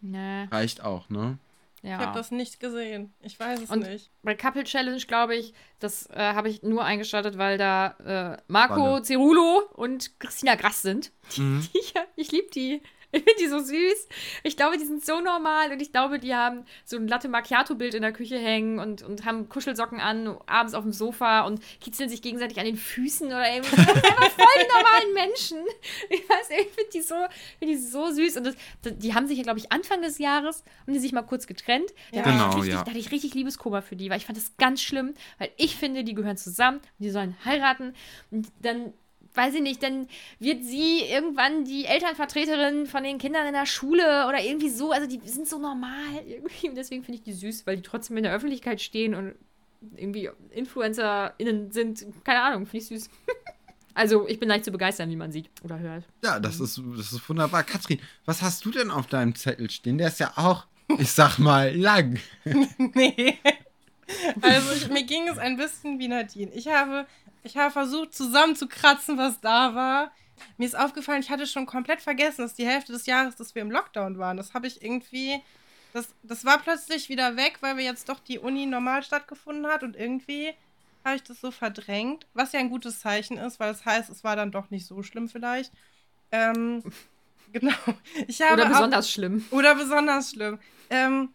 nee. 0.00 0.44
reicht 0.50 0.82
auch, 0.82 1.08
ne? 1.08 1.38
Ja. 1.82 1.98
Ich 1.98 2.06
habe 2.06 2.18
das 2.18 2.30
nicht 2.30 2.60
gesehen. 2.60 3.14
Ich 3.20 3.38
weiß 3.38 3.60
es 3.62 3.70
und 3.70 3.80
nicht. 3.80 4.10
Bei 4.22 4.34
Couple 4.34 4.64
Challenge, 4.64 5.00
glaube 5.00 5.36
ich, 5.36 5.54
das 5.78 6.08
äh, 6.10 6.16
habe 6.18 6.48
ich 6.48 6.62
nur 6.62 6.84
eingeschaltet, 6.84 7.38
weil 7.38 7.58
da 7.58 8.36
äh, 8.36 8.42
Marco 8.48 9.00
Cerulo 9.00 9.62
und 9.74 10.18
Christina 10.18 10.54
Grass 10.54 10.82
sind. 10.82 11.12
Mhm. 11.36 11.66
Die, 11.72 11.78
die, 11.78 12.00
ich 12.16 12.32
liebe 12.32 12.50
die. 12.50 12.82
Ich 13.10 13.22
finde 13.22 13.40
die 13.40 13.48
so 13.48 13.58
süß. 13.58 14.08
Ich 14.42 14.56
glaube, 14.56 14.76
die 14.76 14.84
sind 14.84 15.04
so 15.04 15.20
normal 15.20 15.72
und 15.72 15.80
ich 15.80 15.92
glaube, 15.92 16.18
die 16.18 16.34
haben 16.34 16.64
so 16.84 16.96
ein 16.96 17.08
Latte 17.08 17.28
Macchiato-Bild 17.28 17.94
in 17.94 18.02
der 18.02 18.12
Küche 18.12 18.38
hängen 18.38 18.78
und, 18.78 19.02
und 19.02 19.24
haben 19.24 19.48
Kuschelsocken 19.48 19.98
an, 19.98 20.36
abends 20.46 20.74
auf 20.74 20.82
dem 20.84 20.92
Sofa 20.92 21.42
und 21.46 21.62
kitzeln 21.80 22.10
sich 22.10 22.20
gegenseitig 22.20 22.58
an 22.58 22.66
den 22.66 22.76
Füßen 22.76 23.28
oder 23.28 23.50
irgendwie. 23.50 23.76
Das 23.76 23.86
sind 23.86 24.04
einfach 24.04 24.30
voll 24.30 24.46
die 24.62 24.68
normalen 24.76 25.14
Menschen. 25.14 25.58
Ich 26.10 26.28
weiß, 26.28 26.50
ich 26.50 26.68
finde 26.68 26.90
die, 26.92 27.00
so, 27.00 27.14
find 27.58 27.70
die 27.70 27.76
so 27.76 28.10
süß. 28.10 28.36
Und 28.36 28.44
das, 28.44 28.56
die 28.84 29.14
haben 29.14 29.26
sich 29.26 29.38
ja, 29.38 29.42
glaube 29.42 29.58
ich, 29.58 29.72
Anfang 29.72 30.02
des 30.02 30.18
Jahres 30.18 30.62
haben 30.82 30.92
die 30.92 30.98
sich 30.98 31.12
mal 31.12 31.22
kurz 31.22 31.46
getrennt. 31.46 31.90
Ja. 32.12 32.22
Da, 32.22 32.30
genau, 32.30 32.50
richtig, 32.56 32.72
ja. 32.72 32.82
da 32.82 32.90
hatte 32.90 32.98
ich 32.98 33.10
richtig 33.10 33.34
Liebeskoma 33.34 33.80
für 33.80 33.96
die, 33.96 34.10
weil 34.10 34.18
ich 34.18 34.26
fand 34.26 34.36
das 34.36 34.56
ganz 34.56 34.82
schlimm, 34.82 35.14
weil 35.38 35.50
ich 35.56 35.76
finde, 35.76 36.04
die 36.04 36.14
gehören 36.14 36.36
zusammen 36.36 36.78
und 36.78 37.04
die 37.04 37.10
sollen 37.10 37.36
heiraten. 37.44 37.94
Und 38.30 38.48
dann 38.60 38.92
weiß 39.38 39.54
ich 39.54 39.62
nicht, 39.62 39.82
dann 39.82 40.08
wird 40.38 40.64
sie 40.64 41.00
irgendwann 41.00 41.64
die 41.64 41.86
Elternvertreterin 41.86 42.86
von 42.86 43.04
den 43.04 43.18
Kindern 43.18 43.46
in 43.46 43.54
der 43.54 43.66
Schule 43.66 44.26
oder 44.28 44.42
irgendwie 44.42 44.68
so. 44.68 44.90
Also 44.90 45.06
die 45.06 45.26
sind 45.26 45.48
so 45.48 45.58
normal 45.58 46.22
irgendwie. 46.26 46.68
Und 46.68 46.74
deswegen 46.74 47.04
finde 47.04 47.18
ich 47.18 47.22
die 47.24 47.32
süß, 47.32 47.66
weil 47.66 47.76
die 47.76 47.82
trotzdem 47.82 48.16
in 48.16 48.24
der 48.24 48.34
Öffentlichkeit 48.34 48.80
stehen 48.82 49.14
und 49.14 49.34
irgendwie 49.96 50.28
InfluencerInnen 50.50 51.70
sind. 51.70 52.04
Keine 52.24 52.42
Ahnung, 52.42 52.66
finde 52.66 52.78
ich 52.78 52.86
süß. 52.86 53.10
also 53.94 54.26
ich 54.26 54.40
bin 54.40 54.48
leicht 54.48 54.64
zu 54.64 54.72
begeistern, 54.72 55.08
wie 55.08 55.16
man 55.16 55.30
sieht 55.30 55.48
oder 55.62 55.78
hört. 55.78 56.04
Ja, 56.24 56.40
das 56.40 56.58
ist, 56.58 56.82
das 56.96 57.12
ist 57.12 57.28
wunderbar. 57.28 57.62
Katrin, 57.62 58.00
was 58.24 58.42
hast 58.42 58.64
du 58.64 58.72
denn 58.72 58.90
auf 58.90 59.06
deinem 59.06 59.36
Zettel 59.36 59.70
stehen? 59.70 59.98
Der 59.98 60.08
ist 60.08 60.18
ja 60.18 60.32
auch, 60.34 60.66
ich 60.98 61.12
sag 61.12 61.38
mal, 61.38 61.74
lang. 61.76 62.18
nee. 62.94 63.38
Also 64.40 64.72
ich, 64.72 64.88
mir 64.88 65.04
ging 65.04 65.28
es 65.28 65.38
ein 65.38 65.56
bisschen 65.56 65.98
wie 65.98 66.08
Nadine. 66.08 66.50
Ich 66.54 66.66
habe 66.66 67.06
ich 67.48 67.56
habe 67.56 67.72
versucht 67.72 68.14
zusammenzukratzen, 68.14 69.18
was 69.18 69.40
da 69.40 69.74
war. 69.74 70.12
Mir 70.56 70.66
ist 70.66 70.78
aufgefallen, 70.78 71.20
ich 71.20 71.30
hatte 71.30 71.46
schon 71.46 71.66
komplett 71.66 72.00
vergessen, 72.00 72.42
dass 72.42 72.54
die 72.54 72.66
Hälfte 72.66 72.92
des 72.92 73.06
Jahres, 73.06 73.36
dass 73.36 73.54
wir 73.54 73.62
im 73.62 73.70
Lockdown 73.70 74.18
waren. 74.18 74.36
Das 74.36 74.54
habe 74.54 74.66
ich 74.66 74.82
irgendwie. 74.82 75.40
Das, 75.94 76.08
das 76.22 76.44
war 76.44 76.58
plötzlich 76.58 77.08
wieder 77.08 77.36
weg, 77.36 77.58
weil 77.60 77.78
wir 77.78 77.84
jetzt 77.84 78.10
doch 78.10 78.20
die 78.20 78.38
Uni 78.38 78.66
normal 78.66 79.02
stattgefunden 79.02 79.66
hat 79.66 79.82
und 79.82 79.96
irgendwie 79.96 80.52
habe 81.02 81.16
ich 81.16 81.22
das 81.22 81.40
so 81.40 81.50
verdrängt, 81.50 82.26
was 82.34 82.52
ja 82.52 82.60
ein 82.60 82.68
gutes 82.68 83.00
Zeichen 83.00 83.38
ist, 83.38 83.58
weil 83.58 83.70
es 83.70 83.78
das 83.78 83.86
heißt, 83.86 84.10
es 84.10 84.22
war 84.22 84.36
dann 84.36 84.52
doch 84.52 84.70
nicht 84.70 84.86
so 84.86 85.02
schlimm 85.02 85.28
vielleicht. 85.28 85.72
Ähm, 86.30 86.82
genau. 87.52 87.72
oder 88.52 88.66
besonders 88.66 89.06
auch, 89.06 89.10
schlimm. 89.10 89.44
Oder 89.50 89.74
besonders 89.74 90.30
schlimm. 90.32 90.58
Ähm, 90.90 91.30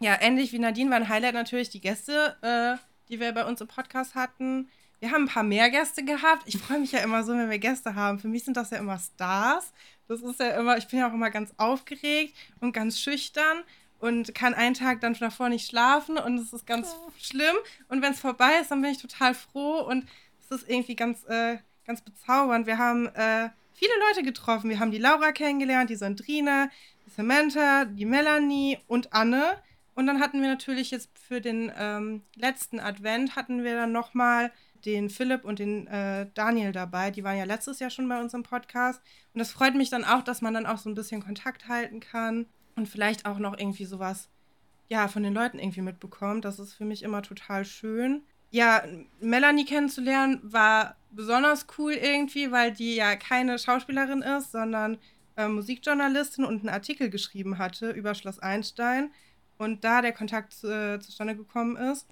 ja, 0.00 0.20
ähnlich 0.20 0.52
wie 0.52 0.58
Nadine 0.58 0.90
war 0.90 0.98
ein 0.98 1.08
Highlight 1.08 1.34
natürlich 1.34 1.70
die 1.70 1.80
Gäste, 1.80 2.36
äh, 2.42 2.76
die 3.08 3.20
wir 3.20 3.32
bei 3.32 3.46
uns 3.46 3.60
im 3.60 3.68
Podcast 3.68 4.14
hatten. 4.14 4.68
Wir 5.00 5.12
haben 5.12 5.24
ein 5.24 5.28
paar 5.28 5.44
mehr 5.44 5.70
Gäste 5.70 6.04
gehabt. 6.04 6.42
Ich 6.46 6.58
freue 6.58 6.80
mich 6.80 6.92
ja 6.92 7.00
immer 7.00 7.22
so, 7.22 7.32
wenn 7.32 7.50
wir 7.50 7.58
Gäste 7.58 7.94
haben. 7.94 8.18
Für 8.18 8.28
mich 8.28 8.44
sind 8.44 8.56
das 8.56 8.70
ja 8.70 8.78
immer 8.78 8.98
Stars. 8.98 9.72
Das 10.08 10.22
ist 10.22 10.40
ja 10.40 10.58
immer, 10.58 10.76
ich 10.76 10.88
bin 10.88 10.98
ja 10.98 11.08
auch 11.08 11.12
immer 11.14 11.30
ganz 11.30 11.52
aufgeregt 11.56 12.34
und 12.60 12.72
ganz 12.72 12.98
schüchtern 12.98 13.62
und 14.00 14.34
kann 14.34 14.54
einen 14.54 14.74
Tag 14.74 15.00
dann 15.00 15.14
davor 15.14 15.48
nicht 15.48 15.68
schlafen 15.68 16.18
und 16.18 16.38
es 16.38 16.52
ist 16.52 16.66
ganz 16.66 16.88
oh. 16.94 17.10
schlimm. 17.18 17.56
Und 17.88 18.02
wenn 18.02 18.12
es 18.12 18.20
vorbei 18.20 18.58
ist, 18.60 18.70
dann 18.70 18.80
bin 18.80 18.90
ich 18.90 18.98
total 18.98 19.34
froh 19.34 19.80
und 19.80 20.08
es 20.40 20.50
ist 20.50 20.68
irgendwie 20.68 20.96
ganz, 20.96 21.24
äh, 21.24 21.58
ganz 21.86 22.00
bezaubernd. 22.00 22.66
Wir 22.66 22.78
haben 22.78 23.06
äh, 23.08 23.50
viele 23.74 23.92
Leute 24.08 24.22
getroffen. 24.22 24.70
Wir 24.70 24.80
haben 24.80 24.90
die 24.90 24.98
Laura 24.98 25.32
kennengelernt, 25.32 25.90
die 25.90 25.96
Sandrine, 25.96 26.70
die 27.06 27.10
Samantha, 27.10 27.84
die 27.84 28.06
Melanie 28.06 28.78
und 28.86 29.12
Anne. 29.12 29.58
Und 29.94 30.06
dann 30.06 30.20
hatten 30.20 30.40
wir 30.40 30.48
natürlich 30.48 30.90
jetzt 30.90 31.10
für 31.18 31.40
den 31.40 31.72
ähm, 31.76 32.22
letzten 32.36 32.80
Advent 32.80 33.36
hatten 33.36 33.64
wir 33.64 33.74
dann 33.74 33.92
nochmal 33.92 34.52
den 34.84 35.10
Philipp 35.10 35.44
und 35.44 35.58
den 35.58 35.86
äh, 35.86 36.26
Daniel 36.34 36.72
dabei. 36.72 37.10
Die 37.10 37.24
waren 37.24 37.38
ja 37.38 37.44
letztes 37.44 37.78
Jahr 37.78 37.90
schon 37.90 38.08
bei 38.08 38.20
uns 38.20 38.34
im 38.34 38.42
Podcast. 38.42 39.02
Und 39.34 39.40
es 39.40 39.52
freut 39.52 39.74
mich 39.74 39.90
dann 39.90 40.04
auch, 40.04 40.22
dass 40.22 40.42
man 40.42 40.54
dann 40.54 40.66
auch 40.66 40.78
so 40.78 40.88
ein 40.88 40.94
bisschen 40.94 41.22
Kontakt 41.22 41.68
halten 41.68 42.00
kann 42.00 42.46
und 42.76 42.88
vielleicht 42.88 43.26
auch 43.26 43.38
noch 43.38 43.58
irgendwie 43.58 43.84
sowas, 43.84 44.28
ja, 44.88 45.08
von 45.08 45.22
den 45.22 45.34
Leuten 45.34 45.58
irgendwie 45.58 45.82
mitbekommt. 45.82 46.44
Das 46.44 46.58
ist 46.58 46.74
für 46.74 46.84
mich 46.84 47.02
immer 47.02 47.22
total 47.22 47.64
schön. 47.64 48.22
Ja, 48.50 48.82
Melanie 49.20 49.66
kennenzulernen 49.66 50.40
war 50.42 50.96
besonders 51.10 51.66
cool 51.76 51.92
irgendwie, 51.92 52.50
weil 52.50 52.72
die 52.72 52.94
ja 52.96 53.16
keine 53.16 53.58
Schauspielerin 53.58 54.22
ist, 54.22 54.52
sondern 54.52 54.98
äh, 55.36 55.48
Musikjournalistin 55.48 56.44
und 56.44 56.60
einen 56.60 56.68
Artikel 56.68 57.10
geschrieben 57.10 57.58
hatte 57.58 57.90
über 57.90 58.14
Schloss 58.14 58.38
Einstein 58.38 59.10
und 59.58 59.84
da 59.84 60.02
der 60.02 60.12
Kontakt 60.12 60.52
äh, 60.64 60.98
zustande 61.00 61.36
gekommen 61.36 61.76
ist. 61.76 62.06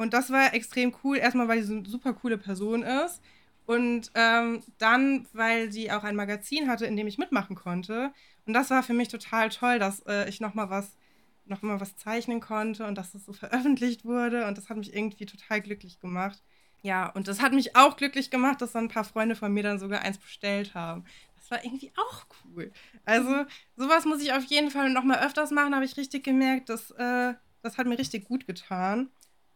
Und 0.00 0.14
das 0.14 0.30
war 0.30 0.54
extrem 0.54 0.94
cool. 1.04 1.18
Erstmal, 1.18 1.46
weil 1.46 1.62
sie 1.62 1.76
eine 1.76 1.86
super 1.86 2.14
coole 2.14 2.38
Person 2.38 2.82
ist. 2.82 3.20
Und 3.66 4.10
ähm, 4.14 4.62
dann, 4.78 5.26
weil 5.34 5.70
sie 5.70 5.92
auch 5.92 6.04
ein 6.04 6.16
Magazin 6.16 6.70
hatte, 6.70 6.86
in 6.86 6.96
dem 6.96 7.06
ich 7.06 7.18
mitmachen 7.18 7.54
konnte. 7.54 8.10
Und 8.46 8.54
das 8.54 8.70
war 8.70 8.82
für 8.82 8.94
mich 8.94 9.08
total 9.08 9.50
toll, 9.50 9.78
dass 9.78 10.00
äh, 10.06 10.26
ich 10.26 10.40
nochmal 10.40 10.70
was, 10.70 10.96
noch 11.44 11.58
was 11.62 11.96
zeichnen 11.96 12.40
konnte 12.40 12.86
und 12.86 12.96
dass 12.96 13.12
das 13.12 13.26
so 13.26 13.34
veröffentlicht 13.34 14.06
wurde. 14.06 14.46
Und 14.46 14.56
das 14.56 14.70
hat 14.70 14.78
mich 14.78 14.94
irgendwie 14.96 15.26
total 15.26 15.60
glücklich 15.60 16.00
gemacht. 16.00 16.42
Ja, 16.80 17.10
und 17.10 17.28
das 17.28 17.42
hat 17.42 17.52
mich 17.52 17.76
auch 17.76 17.98
glücklich 17.98 18.30
gemacht, 18.30 18.62
dass 18.62 18.72
dann 18.72 18.84
ein 18.84 18.88
paar 18.88 19.04
Freunde 19.04 19.36
von 19.36 19.52
mir 19.52 19.64
dann 19.64 19.78
sogar 19.78 20.00
eins 20.00 20.16
bestellt 20.16 20.74
haben. 20.74 21.04
Das 21.36 21.50
war 21.50 21.62
irgendwie 21.62 21.92
auch 21.96 22.24
cool. 22.46 22.72
Also, 23.04 23.44
sowas 23.76 24.06
muss 24.06 24.22
ich 24.22 24.32
auf 24.32 24.44
jeden 24.44 24.70
Fall 24.70 24.88
nochmal 24.88 25.22
öfters 25.22 25.50
machen, 25.50 25.74
habe 25.74 25.84
ich 25.84 25.98
richtig 25.98 26.24
gemerkt. 26.24 26.70
dass, 26.70 26.90
äh, 26.92 27.34
das 27.60 27.76
hat 27.76 27.86
mir 27.86 27.98
richtig 27.98 28.24
gut 28.24 28.46
getan 28.46 29.10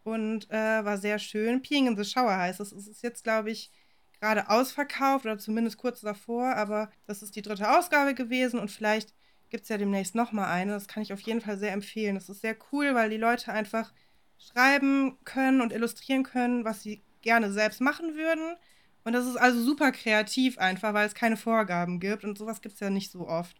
und 0.04 0.50
äh, 0.50 0.84
war 0.84 0.98
sehr 0.98 1.18
schön. 1.18 1.62
Peeing 1.62 1.88
in 1.88 1.96
the 1.96 2.04
Shower 2.04 2.36
heißt 2.36 2.60
es. 2.60 2.72
Es 2.72 2.86
ist 2.86 3.02
jetzt, 3.02 3.24
glaube 3.24 3.50
ich, 3.50 3.70
gerade 4.20 4.48
ausverkauft 4.48 5.24
oder 5.26 5.38
zumindest 5.38 5.78
kurz 5.78 6.00
davor, 6.00 6.54
aber 6.54 6.90
das 7.06 7.22
ist 7.22 7.36
die 7.36 7.42
dritte 7.42 7.76
Ausgabe 7.76 8.14
gewesen 8.14 8.60
und 8.60 8.70
vielleicht 8.70 9.14
gibt 9.50 9.64
es 9.64 9.68
ja 9.68 9.78
demnächst 9.78 10.14
nochmal 10.14 10.50
eine. 10.50 10.72
Das 10.72 10.88
kann 10.88 11.02
ich 11.02 11.12
auf 11.12 11.20
jeden 11.20 11.40
Fall 11.40 11.58
sehr 11.58 11.72
empfehlen. 11.72 12.14
Das 12.14 12.28
ist 12.28 12.40
sehr 12.40 12.56
cool, 12.72 12.94
weil 12.94 13.10
die 13.10 13.16
Leute 13.16 13.52
einfach 13.52 13.92
schreiben 14.38 15.18
können 15.24 15.60
und 15.60 15.72
illustrieren 15.72 16.22
können, 16.22 16.64
was 16.64 16.82
sie 16.82 17.02
gerne 17.22 17.52
selbst 17.52 17.80
machen 17.80 18.14
würden. 18.14 18.56
Und 19.04 19.12
das 19.12 19.26
ist 19.26 19.36
also 19.36 19.62
super 19.62 19.92
kreativ 19.92 20.58
einfach, 20.58 20.94
weil 20.94 21.06
es 21.06 21.14
keine 21.14 21.36
Vorgaben 21.36 22.00
gibt 22.00 22.24
und 22.24 22.38
sowas 22.38 22.62
gibt 22.62 22.74
es 22.74 22.80
ja 22.80 22.90
nicht 22.90 23.10
so 23.10 23.28
oft. 23.28 23.56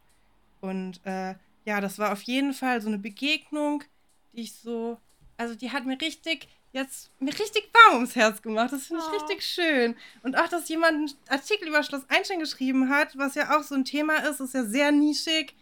Und 0.61 1.05
äh, 1.05 1.35
ja, 1.65 1.81
das 1.81 1.99
war 1.99 2.13
auf 2.13 2.23
jeden 2.23 2.55
Fall 2.55 2.81
so 2.81 2.89
eine 2.89 2.99
Begegnung, 2.99 3.85
die 4.33 4.43
ich 4.43 4.55
so, 4.55 4.99
also 5.37 5.55
die 5.55 5.71
hat 5.71 5.87
mir 5.87 6.01
richtig, 6.01 6.49
jetzt 6.73 7.11
mir 7.21 7.33
richtig 7.33 7.71
warm 7.73 7.97
ums 7.97 8.17
Herz 8.17 8.43
gemacht. 8.43 8.73
Das 8.73 8.87
finde 8.87 9.03
ich 9.03 9.09
oh. 9.09 9.17
richtig 9.17 9.45
schön. 9.45 9.97
Und 10.23 10.39
auch, 10.39 10.49
dass 10.49 10.69
jemand 10.69 10.93
einen 10.93 11.11
Artikel 11.29 11.69
über 11.69 11.83
Schloss 11.83 12.03
Einstein 12.09 12.41
geschrieben 12.41 12.89
hat, 12.91 13.17
was 13.17 13.35
ja 13.35 13.57
auch 13.57 13.63
so 13.63 13.75
ein 13.75 13.85
Thema 13.85 14.17
ist, 14.29 14.41
ist 14.41 14.55
ja 14.55 14.65
sehr 14.65 14.93
nischig. 14.93 15.55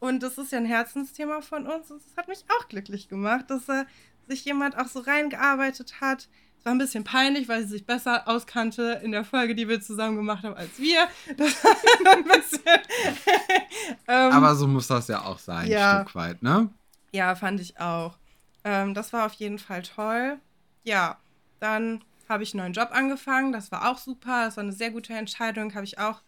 Und 0.00 0.22
das 0.22 0.36
ist 0.38 0.52
ja 0.52 0.58
ein 0.58 0.66
Herzensthema 0.66 1.40
von 1.40 1.66
uns. 1.66 1.90
Und 1.90 2.02
das 2.04 2.16
hat 2.16 2.28
mich 2.28 2.44
auch 2.58 2.68
glücklich 2.68 3.08
gemacht, 3.08 3.48
dass 3.48 3.68
äh, 3.68 3.84
sich 4.28 4.44
jemand 4.44 4.76
auch 4.76 4.88
so 4.88 5.00
reingearbeitet 5.00 6.00
hat. 6.00 6.28
Es 6.58 6.64
war 6.66 6.74
ein 6.74 6.78
bisschen 6.78 7.04
peinlich, 7.04 7.48
weil 7.48 7.62
sie 7.62 7.68
sich 7.68 7.86
besser 7.86 8.26
auskannte 8.26 9.00
in 9.04 9.12
der 9.12 9.24
Folge, 9.24 9.54
die 9.54 9.68
wir 9.68 9.80
zusammen 9.82 10.16
gemacht 10.16 10.44
haben, 10.44 10.56
als 10.56 10.78
wir. 10.78 11.08
Das 11.36 11.62
war 11.62 12.16
ein 12.16 12.24
bisschen. 12.24 12.60
ähm, 14.08 14.32
Aber 14.32 14.54
so 14.54 14.66
muss 14.66 14.86
das 14.86 15.08
ja 15.08 15.24
auch 15.24 15.38
sein, 15.38 15.68
ja. 15.68 15.98
ein 15.98 16.04
Stück 16.04 16.14
weit, 16.14 16.42
ne? 16.42 16.70
Ja, 17.12 17.34
fand 17.34 17.60
ich 17.60 17.78
auch. 17.78 18.18
Ähm, 18.64 18.94
das 18.94 19.12
war 19.12 19.26
auf 19.26 19.34
jeden 19.34 19.58
Fall 19.58 19.82
toll. 19.82 20.38
Ja, 20.82 21.18
dann 21.60 22.02
habe 22.28 22.42
ich 22.42 22.54
einen 22.54 22.62
neuen 22.62 22.72
Job 22.72 22.90
angefangen. 22.92 23.52
Das 23.52 23.70
war 23.70 23.90
auch 23.90 23.98
super. 23.98 24.46
Das 24.46 24.56
war 24.56 24.64
eine 24.64 24.72
sehr 24.72 24.90
gute 24.90 25.12
Entscheidung. 25.12 25.74
Habe 25.74 25.84
ich 25.84 25.98
auch 25.98 26.22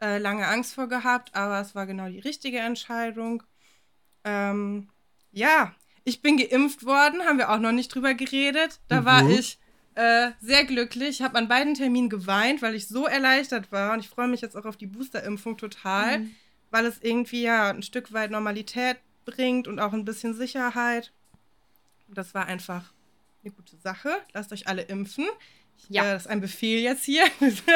äh, 0.00 0.18
lange 0.18 0.46
Angst 0.46 0.74
vor 0.74 0.88
gehabt, 0.88 1.34
aber 1.34 1.60
es 1.60 1.74
war 1.74 1.86
genau 1.86 2.08
die 2.08 2.20
richtige 2.20 2.58
Entscheidung. 2.58 3.42
Ähm, 4.24 4.88
ja, 5.32 5.74
ich 6.04 6.22
bin 6.22 6.38
geimpft 6.38 6.84
worden, 6.84 7.22
haben 7.22 7.38
wir 7.38 7.50
auch 7.50 7.58
noch 7.58 7.72
nicht 7.72 7.94
drüber 7.94 8.14
geredet. 8.14 8.80
Da 8.88 9.02
mhm. 9.02 9.04
war 9.04 9.28
ich 9.28 9.58
äh, 9.94 10.30
sehr 10.40 10.64
glücklich. 10.64 11.20
Ich 11.20 11.22
habe 11.22 11.36
an 11.36 11.48
beiden 11.48 11.74
Terminen 11.74 12.08
geweint, 12.08 12.62
weil 12.62 12.74
ich 12.74 12.88
so 12.88 13.06
erleichtert 13.06 13.70
war. 13.72 13.92
Und 13.92 14.00
ich 14.00 14.08
freue 14.08 14.28
mich 14.28 14.40
jetzt 14.40 14.56
auch 14.56 14.64
auf 14.64 14.76
die 14.76 14.86
Boosterimpfung 14.86 15.56
total, 15.56 16.20
mhm. 16.20 16.34
weil 16.70 16.86
es 16.86 17.00
irgendwie 17.02 17.42
ja 17.42 17.70
ein 17.70 17.82
Stück 17.82 18.12
weit 18.12 18.30
Normalität 18.30 18.96
bringt 19.24 19.68
und 19.68 19.78
auch 19.78 19.92
ein 19.92 20.04
bisschen 20.04 20.34
Sicherheit. 20.34 21.12
Das 22.14 22.34
war 22.34 22.46
einfach 22.46 22.92
eine 23.42 23.52
gute 23.52 23.76
Sache. 23.76 24.10
Lasst 24.32 24.52
euch 24.52 24.66
alle 24.66 24.82
impfen. 24.82 25.26
Ja. 25.88 26.04
Äh, 26.04 26.12
das 26.12 26.22
ist 26.22 26.28
ein 26.28 26.40
Befehl 26.40 26.80
jetzt 26.80 27.04
hier. 27.04 27.24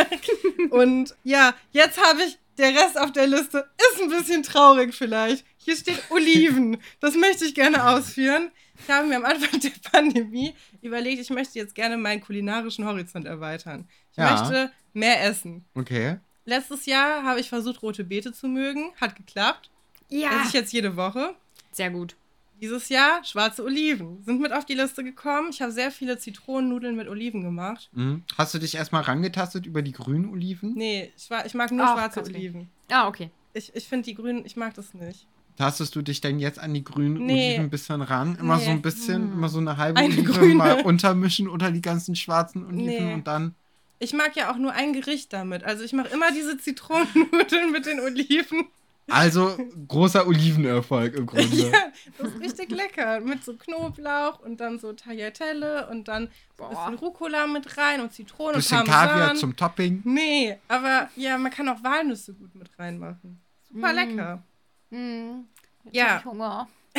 und 0.71 1.15
ja, 1.25 1.55
jetzt 1.73 2.01
habe 2.03 2.23
ich 2.23 2.39
der 2.59 2.75
Rest 2.75 2.99
auf 2.99 3.13
der 3.13 3.27
Liste 3.27 3.69
ist 3.95 4.03
ein 4.03 4.09
bisschen 4.09 4.43
traurig 4.43 4.95
vielleicht. 4.95 5.45
Hier 5.57 5.77
steht 5.77 6.03
Oliven. 6.11 6.79
Das 7.01 7.17
möchte 7.17 7.45
ich 7.45 7.55
gerne 7.55 7.85
ausführen. 7.89 8.51
Ich 8.79 8.91
habe 8.91 9.07
mir 9.07 9.17
am 9.17 9.25
Anfang 9.25 9.61
der 9.61 9.73
Pandemie 9.91 10.55
überlegt, 10.83 11.21
ich 11.21 11.31
möchte 11.31 11.59
jetzt 11.59 11.75
gerne 11.75 11.97
meinen 11.97 12.21
kulinarischen 12.21 12.85
Horizont 12.85 13.27
erweitern. 13.27 13.89
Ich 14.13 14.19
ja. 14.19 14.33
möchte 14.33 14.73
mehr 14.93 15.25
essen. 15.25 15.65
Okay. 15.75 16.19
Letztes 16.45 16.87
Jahr 16.87 17.23
habe 17.23 17.41
ich 17.41 17.49
versucht, 17.49 17.83
rote 17.83 18.05
Beete 18.05 18.33
zu 18.33 18.49
mögen. 18.49 18.93
Hat 19.01 19.17
geklappt. 19.17 19.71
Ja. 20.11 20.29
Esse 20.29 20.49
ich 20.49 20.53
jetzt 20.53 20.73
jede 20.73 20.97
Woche. 20.97 21.35
Sehr 21.73 21.91
gut. 21.91 22.17
Dieses 22.61 22.89
Jahr 22.89 23.23
schwarze 23.25 23.65
Oliven 23.65 24.23
sind 24.23 24.41
mit 24.41 24.53
auf 24.53 24.65
die 24.65 24.75
Liste 24.75 25.03
gekommen. 25.03 25.49
Ich 25.51 25.61
habe 25.61 25.73
sehr 25.73 25.91
viele 25.91 26.19
Zitronennudeln 26.19 26.97
mit 26.97 27.09
Oliven 27.09 27.43
gemacht. 27.43 27.91
Mhm. 27.93 28.23
Hast 28.39 28.55
du 28.55 28.59
dich 28.59 28.77
erstmal 28.77 29.03
rangetastet 29.03 29.67
über 29.67 29.83
die 29.83 29.93
grünen 29.93 30.31
Oliven? 30.31 30.75
Nee, 30.75 31.13
ich, 31.17 31.31
war, 31.31 31.45
ich 31.45 31.55
mag 31.55 31.71
nur 31.73 31.85
Ach, 31.85 31.95
schwarze 31.95 32.23
Oliven. 32.23 32.71
Ah, 32.91 33.09
okay. 33.09 33.31
Ich, 33.53 33.75
ich 33.75 33.87
finde 33.87 34.05
die 34.07 34.15
grünen, 34.15 34.45
ich 34.47 34.57
mag 34.57 34.75
das 34.75 34.95
nicht. 34.95 35.27
Tastest 35.57 35.95
du 35.95 36.03
dich 36.03 36.21
denn 36.21 36.41
jetzt 36.41 36.59
an 36.59 36.75
die 36.75 36.83
grünen 36.83 37.27
nee. 37.27 37.49
Oliven 37.49 37.65
ein 37.67 37.71
bisschen 37.71 38.03
ran? 38.03 38.37
Immer 38.37 38.57
nee. 38.57 38.65
so 38.65 38.71
ein 38.71 38.83
bisschen, 38.83 39.23
hm. 39.23 39.33
immer 39.33 39.49
so 39.49 39.59
eine 39.59 39.77
halbe 39.77 40.01
eine 40.01 40.13
Olive 40.13 40.33
grüne. 40.33 40.55
mal 40.55 40.81
untermischen 40.83 41.49
unter 41.49 41.71
die 41.71 41.83
ganzen 41.83 42.17
schwarzen 42.17 42.65
Oliven 42.67 43.07
nee. 43.07 43.15
und 43.15 43.27
dann. 43.27 43.55
Ich 44.01 44.13
mag 44.13 44.35
ja 44.37 44.53
auch 44.53 44.57
nur 44.57 44.73
ein 44.73 44.93
Gericht 44.93 45.33
damit. 45.33 45.63
Also 45.63 45.85
ich 45.85 45.93
mache 45.93 46.09
immer 46.09 46.33
diese 46.33 46.59
Zitronennudeln 46.59 47.71
mit 47.71 47.87
den 47.87 48.01
Oliven. 48.01 48.67
Also 49.09 49.57
großer 49.87 50.27
Olivenerfolg 50.27 51.15
im 51.15 51.27
Grunde. 51.27 51.57
ja, 51.57 51.73
das 52.19 52.33
ist 52.33 52.41
richtig 52.41 52.71
lecker. 52.71 53.21
Mit 53.21 53.45
so 53.45 53.55
Knoblauch 53.55 54.41
und 54.41 54.59
dann 54.59 54.79
so 54.79 54.93
Tagliatelle 54.93 55.89
und 55.89 56.09
dann 56.09 56.29
Boah. 56.57 56.71
ein 56.71 56.77
bisschen 56.77 56.95
Rucola 56.95 57.47
mit 57.47 57.77
rein 57.77 58.01
und 58.01 58.13
Zitrone 58.13 58.55
bisschen 58.55 58.81
und 58.81 58.87
Parmesan. 58.87 59.19
Kaviar 59.19 59.35
zum 59.37 59.57
Topping. 59.57 60.01
Nee, 60.05 60.59
aber 60.69 61.11
ja, 61.17 61.37
man 61.37 61.53
kann 61.53 61.69
auch 61.69 61.83
Walnüsse 61.83 62.33
gut 62.33 62.55
mit 62.55 62.71
reinmachen. 62.79 63.43
Super 63.69 63.93
mm. 63.93 63.97
lecker. 63.97 64.43
Mm. 64.91 65.41
Jetzt 65.85 65.97
ja. 65.97 66.19
Ich 66.19 66.25
Hunger. 66.25 66.69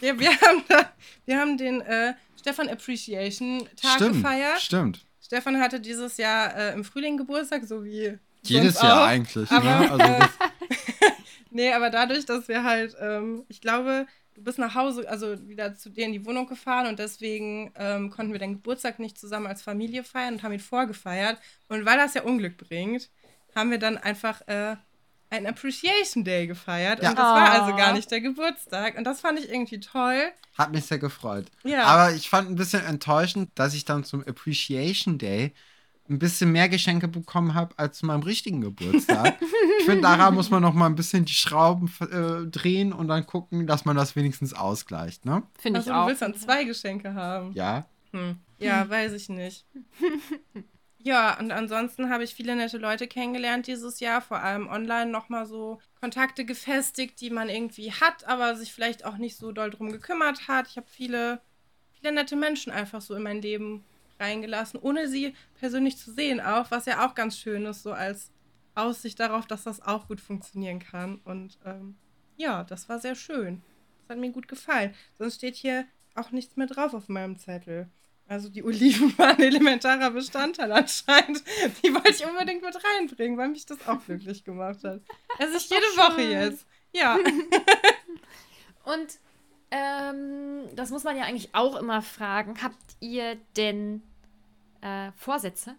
ja, 0.00 0.18
wir 0.18 0.30
haben, 0.30 0.64
da, 0.68 0.92
wir 1.26 1.38
haben 1.38 1.58
den 1.58 1.80
äh, 1.82 2.14
Stefan 2.38 2.68
Appreciation 2.68 3.68
Tag 3.76 3.96
stimmt, 3.96 4.14
gefeiert. 4.14 4.60
Stimmt. 4.60 5.04
Stefan 5.20 5.60
hatte 5.60 5.80
dieses 5.80 6.16
Jahr 6.16 6.54
äh, 6.56 6.72
im 6.72 6.84
Frühling 6.84 7.16
Geburtstag, 7.16 7.64
so 7.64 7.84
wie 7.84 8.18
jedes 8.42 8.80
Jahr 8.80 9.02
auch. 9.02 9.06
eigentlich. 9.06 9.50
Aber, 9.50 9.64
ne? 9.64 9.90
also 9.90 10.04
äh, 10.04 10.28
nee, 11.54 11.72
aber 11.72 11.90
dadurch, 11.90 12.26
dass 12.26 12.48
wir 12.48 12.64
halt, 12.64 12.96
ähm, 13.00 13.44
ich 13.48 13.60
glaube, 13.60 14.06
du 14.34 14.42
bist 14.42 14.58
nach 14.58 14.74
Hause, 14.74 15.08
also 15.08 15.48
wieder 15.48 15.76
zu 15.76 15.90
dir 15.90 16.06
in 16.06 16.12
die 16.12 16.26
Wohnung 16.26 16.46
gefahren 16.46 16.86
und 16.86 16.98
deswegen 16.98 17.72
ähm, 17.76 18.10
konnten 18.10 18.32
wir 18.32 18.40
deinen 18.40 18.54
Geburtstag 18.54 18.98
nicht 18.98 19.18
zusammen 19.18 19.46
als 19.46 19.62
Familie 19.62 20.04
feiern 20.04 20.34
und 20.34 20.42
haben 20.42 20.52
ihn 20.52 20.60
vorgefeiert. 20.60 21.38
Und 21.68 21.86
weil 21.86 21.96
das 21.96 22.14
ja 22.14 22.22
Unglück 22.22 22.56
bringt, 22.56 23.10
haben 23.54 23.70
wir 23.70 23.78
dann 23.78 23.96
einfach 23.96 24.46
äh, 24.48 24.76
einen 25.30 25.46
Appreciation 25.46 26.24
Day 26.24 26.46
gefeiert. 26.46 27.02
Ja. 27.02 27.10
Und 27.10 27.18
das 27.18 27.24
war 27.24 27.50
also 27.50 27.76
gar 27.76 27.92
nicht 27.92 28.10
der 28.10 28.20
Geburtstag. 28.20 28.98
Und 28.98 29.04
das 29.04 29.20
fand 29.20 29.38
ich 29.38 29.48
irgendwie 29.48 29.80
toll. 29.80 30.32
Hat 30.56 30.72
mich 30.72 30.84
sehr 30.86 30.98
gefreut. 30.98 31.46
Ja. 31.64 31.84
Aber 31.84 32.14
ich 32.14 32.28
fand 32.28 32.50
ein 32.50 32.56
bisschen 32.56 32.84
enttäuschend, 32.84 33.50
dass 33.54 33.74
ich 33.74 33.84
dann 33.84 34.04
zum 34.04 34.26
Appreciation 34.26 35.18
Day 35.18 35.52
ein 36.08 36.18
bisschen 36.18 36.52
mehr 36.52 36.68
Geschenke 36.68 37.08
bekommen 37.08 37.54
habe 37.54 37.74
als 37.78 37.98
zu 37.98 38.06
meinem 38.06 38.22
richtigen 38.22 38.60
Geburtstag. 38.60 39.36
ich 39.78 39.84
finde, 39.84 40.02
daran 40.02 40.34
muss 40.34 40.50
man 40.50 40.62
noch 40.62 40.74
mal 40.74 40.86
ein 40.86 40.96
bisschen 40.96 41.24
die 41.24 41.32
Schrauben 41.32 41.90
äh, 42.00 42.46
drehen 42.46 42.92
und 42.92 43.08
dann 43.08 43.26
gucken, 43.26 43.66
dass 43.66 43.84
man 43.84 43.96
das 43.96 44.14
wenigstens 44.14 44.52
ausgleicht, 44.52 45.24
ne? 45.24 45.42
Finde 45.58 45.80
ich 45.80 45.86
also, 45.86 45.92
auch. 45.92 46.04
Du 46.04 46.08
willst 46.08 46.22
dann 46.22 46.34
zwei 46.34 46.64
Geschenke 46.64 47.14
haben. 47.14 47.52
Ja. 47.52 47.86
Hm. 48.12 48.36
Ja, 48.58 48.88
weiß 48.88 49.12
ich 49.12 49.28
nicht. 49.28 49.66
ja, 50.98 51.38
und 51.38 51.50
ansonsten 51.50 52.10
habe 52.10 52.24
ich 52.24 52.34
viele 52.34 52.54
nette 52.54 52.78
Leute 52.78 53.08
kennengelernt 53.08 53.66
dieses 53.66 54.00
Jahr, 54.00 54.20
vor 54.20 54.40
allem 54.40 54.68
online 54.68 55.10
nochmal 55.10 55.46
so 55.46 55.80
Kontakte 56.00 56.44
gefestigt, 56.44 57.20
die 57.20 57.30
man 57.30 57.48
irgendwie 57.48 57.92
hat, 57.92 58.26
aber 58.26 58.56
sich 58.56 58.72
vielleicht 58.72 59.04
auch 59.04 59.16
nicht 59.16 59.36
so 59.36 59.52
doll 59.52 59.70
drum 59.70 59.90
gekümmert 59.90 60.48
hat. 60.48 60.68
Ich 60.68 60.76
habe 60.76 60.86
viele, 60.88 61.40
viele 61.92 62.12
nette 62.12 62.36
Menschen 62.36 62.72
einfach 62.72 63.00
so 63.00 63.14
in 63.14 63.22
mein 63.22 63.40
Leben 63.40 63.84
reingelassen, 64.18 64.80
ohne 64.80 65.08
sie 65.08 65.34
persönlich 65.58 65.96
zu 65.98 66.12
sehen 66.12 66.40
auch, 66.40 66.70
was 66.70 66.86
ja 66.86 67.06
auch 67.06 67.14
ganz 67.14 67.38
schön 67.38 67.64
ist, 67.66 67.82
so 67.82 67.92
als 67.92 68.30
Aussicht 68.74 69.20
darauf, 69.20 69.46
dass 69.46 69.64
das 69.64 69.80
auch 69.80 70.08
gut 70.08 70.20
funktionieren 70.20 70.78
kann. 70.78 71.20
Und 71.24 71.58
ähm, 71.64 71.96
ja, 72.36 72.64
das 72.64 72.88
war 72.88 72.98
sehr 72.98 73.14
schön. 73.14 73.62
Das 74.00 74.10
hat 74.10 74.18
mir 74.18 74.30
gut 74.30 74.48
gefallen. 74.48 74.94
Sonst 75.16 75.36
steht 75.36 75.54
hier 75.54 75.86
auch 76.14 76.30
nichts 76.30 76.56
mehr 76.56 76.66
drauf 76.66 76.94
auf 76.94 77.08
meinem 77.08 77.38
Zettel. 77.38 77.88
Also 78.26 78.48
die 78.48 78.62
Oliven 78.64 79.16
waren 79.18 79.36
ein 79.36 79.42
elementarer 79.42 80.10
Bestandteil 80.10 80.72
anscheinend. 80.72 81.42
Die 81.82 81.94
wollte 81.94 82.10
ich 82.10 82.26
unbedingt 82.26 82.62
mit 82.62 82.76
reinbringen, 82.84 83.38
weil 83.38 83.48
mich 83.48 83.66
das 83.66 83.86
auch 83.86 84.04
glücklich 84.04 84.44
gemacht 84.44 84.82
hat. 84.84 85.02
Also 85.38 85.56
ich 85.56 85.68
jede 85.68 85.82
Woche 85.96 86.22
jetzt. 86.22 86.66
Ja. 86.92 87.18
Und 88.84 89.18
ähm, 89.74 90.68
das 90.76 90.90
muss 90.90 91.02
man 91.02 91.16
ja 91.16 91.24
eigentlich 91.24 91.54
auch 91.54 91.74
immer 91.76 92.00
fragen. 92.00 92.54
Habt 92.62 92.96
ihr 93.00 93.36
denn 93.56 94.02
äh, 94.80 95.10
Vorsätze? 95.16 95.74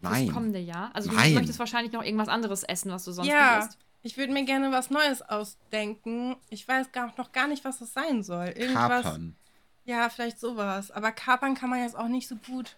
Nein. 0.00 0.26
Fürs 0.26 0.34
kommende 0.34 0.58
Jahr? 0.58 0.90
Also 0.92 1.08
du 1.08 1.16
Nein. 1.16 1.32
möchtest 1.32 1.58
wahrscheinlich 1.58 1.92
noch 1.92 2.02
irgendwas 2.02 2.28
anderes 2.28 2.62
essen, 2.62 2.92
was 2.92 3.04
du 3.04 3.12
sonst 3.12 3.28
ja. 3.28 3.60
isst. 3.60 3.78
Ich 4.02 4.18
würde 4.18 4.32
mir 4.32 4.44
gerne 4.44 4.70
was 4.70 4.90
Neues 4.90 5.22
ausdenken. 5.22 6.36
Ich 6.50 6.68
weiß 6.68 6.92
gar, 6.92 7.12
noch 7.16 7.32
gar 7.32 7.48
nicht, 7.48 7.64
was 7.64 7.78
das 7.78 7.94
sein 7.94 8.22
soll. 8.22 8.48
Irgendwas. 8.48 9.02
Kapern. 9.02 9.36
Ja, 9.84 10.10
vielleicht 10.10 10.38
sowas. 10.38 10.90
Aber 10.90 11.10
Kapern 11.10 11.54
kann 11.54 11.70
man 11.70 11.80
jetzt 11.80 11.96
auch 11.96 12.08
nicht 12.08 12.28
so 12.28 12.36
gut. 12.36 12.76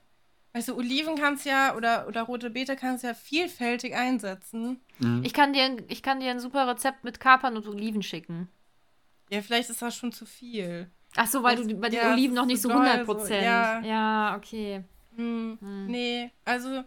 Weißt 0.53 0.69
du, 0.69 0.77
Oliven 0.77 1.17
kannst 1.17 1.45
ja 1.45 1.75
oder, 1.75 2.07
oder 2.07 2.23
rote 2.23 2.51
Beete 2.51 2.77
kannst 2.77 3.05
ja 3.05 3.13
vielfältig 3.13 3.95
einsetzen. 3.95 4.81
Mhm. 4.99 5.23
Ich, 5.25 5.35
kann 5.35 5.53
dir, 5.53 5.77
ich 5.89 6.03
kann 6.03 6.21
dir 6.21 6.31
ein 6.31 6.41
super 6.41 6.67
Rezept 6.69 7.05
mit 7.05 7.21
Kapern 7.21 7.57
und 7.57 7.67
Oliven 7.67 8.03
schicken. 8.03 8.49
Ja, 9.31 9.43
vielleicht 9.43 9.71
ist 9.71 9.83
das 9.83 9.97
schon 9.97 10.13
zu 10.13 10.27
viel. 10.27 10.91
Ach 11.17 11.27
so, 11.27 11.43
weil 11.43 11.57
das, 11.57 11.67
du 11.67 11.75
bei 11.77 11.89
den 11.89 12.01
ja, 12.01 12.13
Oliven 12.13 12.35
noch 12.35 12.47
nicht 12.47 12.63
so 12.63 12.69
100 12.69 13.05
Prozent. 13.05 13.29
So, 13.29 13.35
ja. 13.35 13.81
ja, 13.81 14.37
okay. 14.37 14.85
Hm, 15.17 15.59
hm. 15.61 15.87
Nee, 15.87 16.31
also 16.45 16.85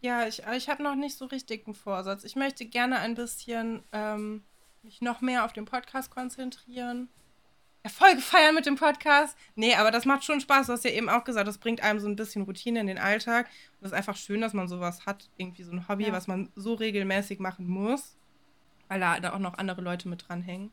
ja, 0.00 0.26
ich, 0.26 0.42
ich 0.56 0.68
habe 0.68 0.82
noch 0.82 0.96
nicht 0.96 1.16
so 1.16 1.26
richtig 1.26 1.66
einen 1.66 1.74
Vorsatz. 1.74 2.24
Ich 2.24 2.36
möchte 2.36 2.64
gerne 2.66 2.98
ein 2.98 3.14
bisschen 3.14 3.82
ähm, 3.92 4.42
mich 4.82 5.00
noch 5.00 5.20
mehr 5.20 5.44
auf 5.44 5.52
den 5.52 5.64
Podcast 5.64 6.10
konzentrieren. 6.10 7.08
Erfolge 7.84 8.20
feiern 8.20 8.54
mit 8.54 8.66
dem 8.66 8.76
Podcast. 8.76 9.36
Nee, 9.54 9.74
aber 9.74 9.90
das 9.90 10.04
macht 10.04 10.24
schon 10.24 10.40
Spaß. 10.40 10.66
Du 10.66 10.72
hast 10.72 10.84
ja 10.84 10.90
eben 10.90 11.08
auch 11.08 11.24
gesagt, 11.24 11.48
das 11.48 11.58
bringt 11.58 11.82
einem 11.82 11.98
so 11.98 12.08
ein 12.08 12.16
bisschen 12.16 12.42
Routine 12.42 12.80
in 12.80 12.86
den 12.86 12.98
Alltag. 12.98 13.46
Und 13.80 13.86
es 13.86 13.92
ist 13.92 13.96
einfach 13.96 14.16
schön, 14.16 14.40
dass 14.40 14.52
man 14.52 14.68
sowas 14.68 15.06
hat, 15.06 15.28
irgendwie 15.36 15.62
so 15.62 15.72
ein 15.72 15.88
Hobby, 15.88 16.06
ja. 16.06 16.12
was 16.12 16.26
man 16.26 16.50
so 16.54 16.74
regelmäßig 16.74 17.40
machen 17.40 17.68
muss, 17.68 18.16
weil 18.88 19.00
da, 19.00 19.18
da 19.18 19.32
auch 19.32 19.40
noch 19.40 19.54
andere 19.54 19.82
Leute 19.82 20.08
mit 20.08 20.28
dranhängen. 20.28 20.70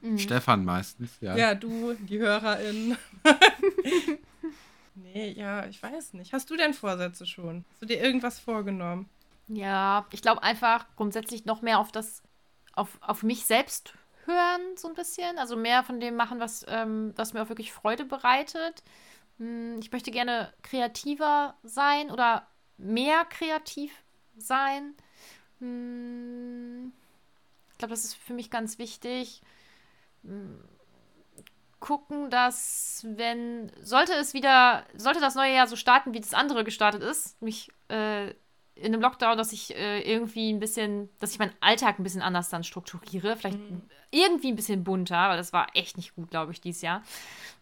Mhm. 0.00 0.18
Stefan 0.18 0.64
meistens, 0.64 1.18
ja. 1.20 1.36
Ja, 1.36 1.54
du, 1.54 1.94
die 1.94 2.18
HörerInnen. 2.18 2.96
nee, 4.94 5.32
ja, 5.32 5.66
ich 5.66 5.82
weiß 5.82 6.14
nicht. 6.14 6.32
Hast 6.32 6.48
du 6.50 6.56
denn 6.56 6.74
Vorsätze 6.74 7.26
schon? 7.26 7.64
Hast 7.70 7.82
du 7.82 7.86
dir 7.86 8.00
irgendwas 8.00 8.38
vorgenommen? 8.38 9.08
Ja, 9.48 10.06
ich 10.12 10.22
glaube 10.22 10.42
einfach 10.42 10.86
grundsätzlich 10.96 11.44
noch 11.44 11.60
mehr 11.60 11.80
auf 11.80 11.92
das, 11.92 12.22
auf, 12.72 12.98
auf 13.00 13.22
mich 13.22 13.44
selbst 13.44 13.94
hören, 14.24 14.60
so 14.76 14.88
ein 14.88 14.94
bisschen. 14.94 15.38
Also 15.38 15.56
mehr 15.56 15.82
von 15.82 16.00
dem 16.00 16.16
machen, 16.16 16.40
was, 16.40 16.64
ähm, 16.68 17.12
was 17.16 17.32
mir 17.32 17.42
auch 17.42 17.48
wirklich 17.48 17.72
Freude 17.72 18.04
bereitet. 18.04 18.82
Hm, 19.38 19.78
ich 19.80 19.90
möchte 19.92 20.10
gerne 20.10 20.52
kreativer 20.62 21.56
sein 21.62 22.10
oder 22.10 22.46
mehr 22.78 23.24
kreativ 23.24 23.92
sein. 24.36 24.94
Hm, 25.58 26.92
ich 27.72 27.78
glaube, 27.78 27.90
das 27.90 28.04
ist 28.04 28.14
für 28.14 28.34
mich 28.34 28.50
ganz 28.50 28.78
wichtig. 28.78 29.42
Gucken, 31.80 32.30
dass 32.30 33.06
wenn 33.08 33.72
sollte 33.80 34.12
es 34.12 34.34
wieder 34.34 34.84
sollte 34.94 35.20
das 35.20 35.34
neue 35.34 35.54
Jahr 35.54 35.66
so 35.66 35.76
starten, 35.76 36.12
wie 36.12 36.20
das 36.20 36.34
andere 36.34 36.62
gestartet 36.62 37.02
ist, 37.02 37.40
mich 37.40 37.70
äh, 37.88 38.34
in 38.74 38.86
einem 38.94 39.02
Lockdown, 39.02 39.36
dass 39.36 39.52
ich 39.52 39.76
äh, 39.76 40.00
irgendwie 40.00 40.52
ein 40.52 40.58
bisschen, 40.58 41.10
dass 41.18 41.32
ich 41.32 41.38
meinen 41.38 41.52
Alltag 41.60 41.98
ein 41.98 42.02
bisschen 42.02 42.22
anders 42.22 42.48
dann 42.48 42.64
strukturiere. 42.64 43.36
Vielleicht 43.36 43.58
mhm. 43.58 43.82
irgendwie 44.10 44.48
ein 44.48 44.56
bisschen 44.56 44.84
bunter, 44.84 45.28
weil 45.28 45.36
das 45.36 45.52
war 45.52 45.68
echt 45.74 45.96
nicht 45.96 46.14
gut, 46.14 46.30
glaube 46.30 46.52
ich, 46.52 46.60
dieses 46.60 46.82
Jahr. 46.82 47.02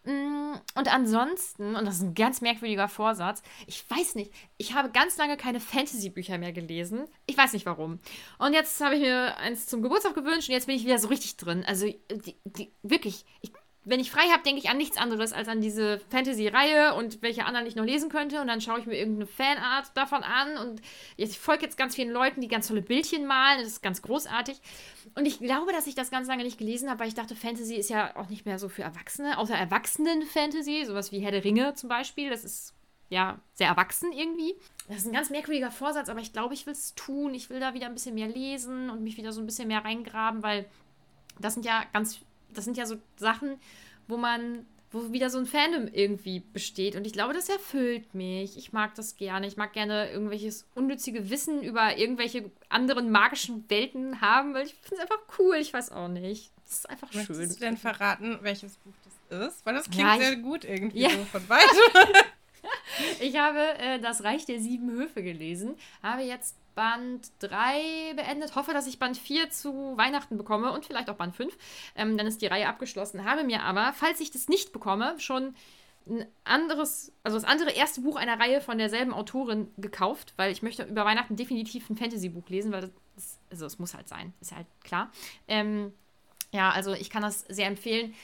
Mm, 0.04 0.52
und 0.74 0.94
ansonsten, 0.94 1.74
und 1.74 1.84
das 1.84 1.96
ist 1.96 2.02
ein 2.02 2.14
ganz 2.14 2.40
merkwürdiger 2.40 2.88
Vorsatz, 2.88 3.42
ich 3.66 3.84
weiß 3.90 4.14
nicht, 4.14 4.32
ich 4.56 4.74
habe 4.74 4.90
ganz 4.90 5.16
lange 5.18 5.36
keine 5.36 5.60
Fantasy-Bücher 5.60 6.38
mehr 6.38 6.52
gelesen. 6.52 7.06
Ich 7.26 7.36
weiß 7.36 7.52
nicht 7.52 7.66
warum. 7.66 7.98
Und 8.38 8.52
jetzt 8.52 8.80
habe 8.80 8.94
ich 8.94 9.00
mir 9.00 9.36
eins 9.38 9.66
zum 9.66 9.82
Geburtstag 9.82 10.14
gewünscht 10.14 10.48
und 10.48 10.54
jetzt 10.54 10.66
bin 10.66 10.76
ich 10.76 10.84
wieder 10.84 10.98
so 10.98 11.08
richtig 11.08 11.36
drin. 11.36 11.64
Also, 11.66 11.86
die, 11.86 12.36
die, 12.44 12.72
wirklich, 12.82 13.24
ich 13.40 13.52
wenn 13.88 14.00
ich 14.00 14.10
frei 14.10 14.28
habe, 14.30 14.42
denke 14.42 14.60
ich 14.60 14.68
an 14.68 14.76
nichts 14.76 14.98
anderes 14.98 15.32
als 15.32 15.48
an 15.48 15.60
diese 15.60 16.00
Fantasy-Reihe 16.10 16.94
und 16.94 17.22
welche 17.22 17.46
anderen 17.46 17.66
ich 17.66 17.74
noch 17.74 17.84
lesen 17.84 18.10
könnte. 18.10 18.40
Und 18.40 18.46
dann 18.46 18.60
schaue 18.60 18.80
ich 18.80 18.86
mir 18.86 18.96
irgendeine 18.96 19.26
Fanart 19.26 19.90
davon 19.94 20.22
an. 20.22 20.58
Und 20.58 20.82
ich 21.16 21.38
folge 21.38 21.64
jetzt 21.64 21.78
ganz 21.78 21.94
vielen 21.94 22.10
Leuten, 22.10 22.40
die 22.40 22.48
ganz 22.48 22.68
tolle 22.68 22.82
Bildchen 22.82 23.26
malen. 23.26 23.60
Das 23.60 23.68
ist 23.68 23.82
ganz 23.82 24.02
großartig. 24.02 24.60
Und 25.14 25.26
ich 25.26 25.38
glaube, 25.38 25.72
dass 25.72 25.86
ich 25.86 25.94
das 25.94 26.10
ganz 26.10 26.28
lange 26.28 26.44
nicht 26.44 26.58
gelesen 26.58 26.90
habe, 26.90 27.00
weil 27.00 27.08
ich 27.08 27.14
dachte, 27.14 27.34
Fantasy 27.34 27.76
ist 27.76 27.88
ja 27.88 28.14
auch 28.16 28.28
nicht 28.28 28.44
mehr 28.44 28.58
so 28.58 28.68
für 28.68 28.82
Erwachsene. 28.82 29.38
Außer 29.38 29.54
Erwachsenen-Fantasy, 29.54 30.84
sowas 30.84 31.10
wie 31.10 31.20
Herr 31.20 31.32
der 31.32 31.44
Ringe 31.44 31.74
zum 31.74 31.88
Beispiel. 31.88 32.28
Das 32.28 32.44
ist 32.44 32.74
ja 33.08 33.38
sehr 33.54 33.68
erwachsen 33.68 34.12
irgendwie. 34.12 34.54
Das 34.86 34.98
ist 34.98 35.06
ein 35.06 35.12
ganz 35.12 35.30
merkwürdiger 35.30 35.70
Vorsatz, 35.70 36.08
aber 36.08 36.20
ich 36.20 36.32
glaube, 36.32 36.54
ich 36.54 36.66
will 36.66 36.74
es 36.74 36.94
tun. 36.94 37.34
Ich 37.34 37.48
will 37.48 37.60
da 37.60 37.74
wieder 37.74 37.86
ein 37.86 37.94
bisschen 37.94 38.14
mehr 38.14 38.28
lesen 38.28 38.90
und 38.90 39.02
mich 39.02 39.16
wieder 39.16 39.32
so 39.32 39.40
ein 39.40 39.46
bisschen 39.46 39.68
mehr 39.68 39.84
reingraben, 39.84 40.42
weil 40.42 40.66
das 41.38 41.54
sind 41.54 41.64
ja 41.64 41.84
ganz 41.92 42.20
das 42.52 42.64
sind 42.64 42.76
ja 42.76 42.86
so 42.86 42.96
Sachen, 43.16 43.58
wo 44.06 44.16
man, 44.16 44.66
wo 44.90 45.12
wieder 45.12 45.30
so 45.30 45.38
ein 45.38 45.46
Fandom 45.46 45.88
irgendwie 45.92 46.40
besteht. 46.40 46.96
Und 46.96 47.06
ich 47.06 47.12
glaube, 47.12 47.34
das 47.34 47.48
erfüllt 47.48 48.14
mich. 48.14 48.56
Ich 48.56 48.72
mag 48.72 48.94
das 48.94 49.16
gerne. 49.16 49.46
Ich 49.46 49.56
mag 49.56 49.72
gerne 49.72 50.10
irgendwelches 50.10 50.66
unnützige 50.74 51.30
Wissen 51.30 51.62
über 51.62 51.96
irgendwelche 51.96 52.50
anderen 52.68 53.10
magischen 53.10 53.68
Welten 53.68 54.20
haben, 54.20 54.54
weil 54.54 54.66
ich 54.66 54.74
finde 54.74 54.96
es 54.96 55.00
einfach 55.00 55.20
cool. 55.38 55.56
Ich 55.56 55.72
weiß 55.72 55.92
auch 55.92 56.08
nicht. 56.08 56.50
Das 56.64 56.78
ist 56.78 56.90
einfach 56.90 57.12
Möchtest 57.14 57.26
schön. 57.26 57.36
Möchtest 57.36 57.60
du 57.60 57.64
denn 57.64 57.76
verraten, 57.76 58.38
welches 58.42 58.76
Buch 58.76 58.92
das 59.30 59.48
ist? 59.48 59.66
Weil 59.66 59.74
das 59.74 59.90
klingt 59.90 60.08
ja, 60.08 60.14
ich, 60.16 60.22
sehr 60.22 60.36
gut 60.36 60.64
irgendwie 60.64 61.00
ja. 61.00 61.10
so 61.10 61.24
von 61.24 61.48
weitem. 61.48 61.78
ich 63.20 63.36
habe 63.38 63.78
äh, 63.78 63.98
Das 64.00 64.22
Reich 64.22 64.44
der 64.44 64.60
Sieben 64.60 64.90
Höfe 64.90 65.22
gelesen, 65.22 65.76
habe 66.02 66.22
jetzt 66.22 66.56
Band 66.78 67.32
3 67.40 68.14
beendet. 68.14 68.54
Hoffe, 68.54 68.72
dass 68.72 68.86
ich 68.86 69.00
Band 69.00 69.16
4 69.16 69.50
zu 69.50 69.96
Weihnachten 69.96 70.38
bekomme 70.38 70.70
und 70.70 70.86
vielleicht 70.86 71.10
auch 71.10 71.16
Band 71.16 71.34
5. 71.34 71.52
Ähm, 71.96 72.16
dann 72.16 72.28
ist 72.28 72.40
die 72.40 72.46
Reihe 72.46 72.68
abgeschlossen. 72.68 73.24
Habe 73.24 73.42
mir 73.42 73.64
aber, 73.64 73.92
falls 73.94 74.20
ich 74.20 74.30
das 74.30 74.48
nicht 74.48 74.72
bekomme, 74.72 75.16
schon 75.18 75.56
ein 76.06 76.24
anderes, 76.44 77.10
also 77.24 77.36
das 77.36 77.42
andere 77.42 77.72
erste 77.72 78.02
Buch 78.02 78.14
einer 78.14 78.38
Reihe 78.38 78.60
von 78.60 78.78
derselben 78.78 79.12
Autorin 79.12 79.72
gekauft, 79.76 80.34
weil 80.36 80.52
ich 80.52 80.62
möchte 80.62 80.84
über 80.84 81.04
Weihnachten 81.04 81.34
definitiv 81.34 81.90
ein 81.90 81.96
Fantasy-Buch 81.96 82.48
lesen, 82.48 82.70
weil 82.70 82.92
das, 83.16 83.40
also 83.50 83.66
es 83.66 83.80
muss 83.80 83.94
halt 83.94 84.06
sein, 84.06 84.32
ist 84.40 84.54
halt 84.54 84.68
klar. 84.84 85.10
Ähm, 85.48 85.92
ja, 86.52 86.70
also 86.70 86.92
ich 86.92 87.10
kann 87.10 87.22
das 87.22 87.40
sehr 87.48 87.66
empfehlen. 87.66 88.14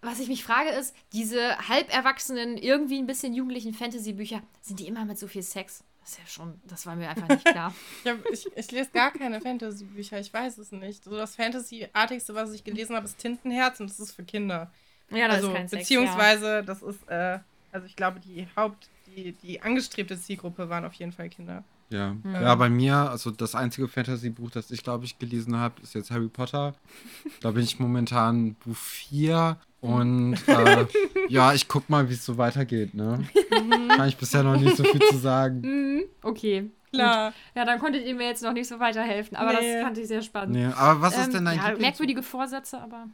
Was 0.00 0.20
ich 0.20 0.28
mich 0.28 0.44
frage 0.44 0.70
ist, 0.70 0.94
diese 1.12 1.58
halberwachsenen, 1.68 2.56
irgendwie 2.56 2.98
ein 2.98 3.08
bisschen 3.08 3.34
jugendlichen 3.34 3.74
Fantasy-Bücher, 3.74 4.42
sind 4.62 4.78
die 4.78 4.86
immer 4.86 5.04
mit 5.04 5.18
so 5.18 5.26
viel 5.26 5.42
Sex? 5.42 5.82
Das 6.06 6.12
ist 6.12 6.18
ja 6.20 6.26
schon, 6.28 6.60
das 6.68 6.86
war 6.86 6.94
mir 6.94 7.08
einfach 7.08 7.26
nicht 7.26 7.44
klar. 7.44 7.74
ich, 8.04 8.08
hab, 8.08 8.30
ich, 8.30 8.46
ich, 8.54 8.70
lese 8.70 8.90
gar 8.90 9.10
keine 9.10 9.40
Fantasy-Bücher, 9.40 10.20
ich 10.20 10.32
weiß 10.32 10.56
es 10.58 10.70
nicht. 10.70 11.02
So 11.02 11.16
das 11.16 11.34
Fantasy-artigste, 11.34 12.32
was 12.32 12.52
ich 12.52 12.62
gelesen 12.62 12.94
habe, 12.94 13.06
ist 13.06 13.18
Tintenherz 13.18 13.80
und 13.80 13.90
das 13.90 13.98
ist 13.98 14.12
für 14.12 14.22
Kinder. 14.22 14.70
Ja, 15.10 15.26
das 15.26 15.38
also, 15.38 15.48
ist 15.48 15.54
kein 15.54 15.68
Sex, 15.68 15.82
Beziehungsweise, 15.82 16.46
ja. 16.46 16.62
das 16.62 16.82
ist, 16.82 17.08
äh, 17.08 17.40
also 17.72 17.88
ich 17.88 17.96
glaube, 17.96 18.20
die 18.20 18.46
Haupt, 18.56 18.88
die, 19.08 19.32
die 19.32 19.60
angestrebte 19.60 20.16
Zielgruppe 20.16 20.68
waren 20.68 20.84
auf 20.84 20.92
jeden 20.92 21.10
Fall 21.10 21.28
Kinder. 21.28 21.64
Ja. 21.88 22.14
Mhm. 22.14 22.34
ja, 22.34 22.54
bei 22.54 22.68
mir, 22.68 22.96
also 22.96 23.30
das 23.30 23.54
einzige 23.54 23.86
Fantasy-Buch, 23.88 24.50
das 24.50 24.70
ich, 24.70 24.82
glaube 24.82 25.04
ich, 25.04 25.18
gelesen 25.18 25.56
habe, 25.56 25.80
ist 25.82 25.94
jetzt 25.94 26.10
Harry 26.10 26.28
Potter. 26.28 26.74
da 27.40 27.52
bin 27.52 27.62
ich 27.62 27.78
momentan 27.78 28.54
Buch 28.54 28.76
4 28.76 29.56
und 29.80 30.36
äh, 30.48 30.86
ja, 31.28 31.52
ich 31.52 31.68
guck 31.68 31.88
mal, 31.88 32.08
wie 32.08 32.14
es 32.14 32.24
so 32.24 32.38
weitergeht, 32.38 32.94
ne? 32.94 33.24
Mhm. 33.50 33.88
Kann 33.88 34.08
ich 34.08 34.16
bisher 34.16 34.42
noch 34.42 34.60
nicht 34.60 34.76
so 34.76 34.84
viel 34.84 35.00
zu 35.00 35.16
sagen. 35.16 35.60
Mhm. 35.60 36.02
Okay. 36.22 36.70
Klar. 36.92 37.30
Gut. 37.30 37.40
Ja, 37.54 37.64
dann 37.64 37.78
konntet 37.78 38.04
ihr 38.04 38.14
mir 38.14 38.26
jetzt 38.26 38.42
noch 38.42 38.52
nicht 38.52 38.68
so 38.68 38.78
weiterhelfen, 38.80 39.36
aber 39.36 39.52
nee. 39.52 39.74
das 39.74 39.82
fand 39.82 39.98
ich 39.98 40.08
sehr 40.08 40.22
spannend. 40.22 40.56
Nee, 40.56 40.66
aber 40.66 41.00
was 41.02 41.16
ist 41.16 41.26
ähm, 41.26 41.32
denn 41.32 41.44
dein 41.44 41.58
ja, 41.58 41.76
merkwürdige 41.78 42.22
Vorsätze, 42.22 42.80
aber. 42.80 43.06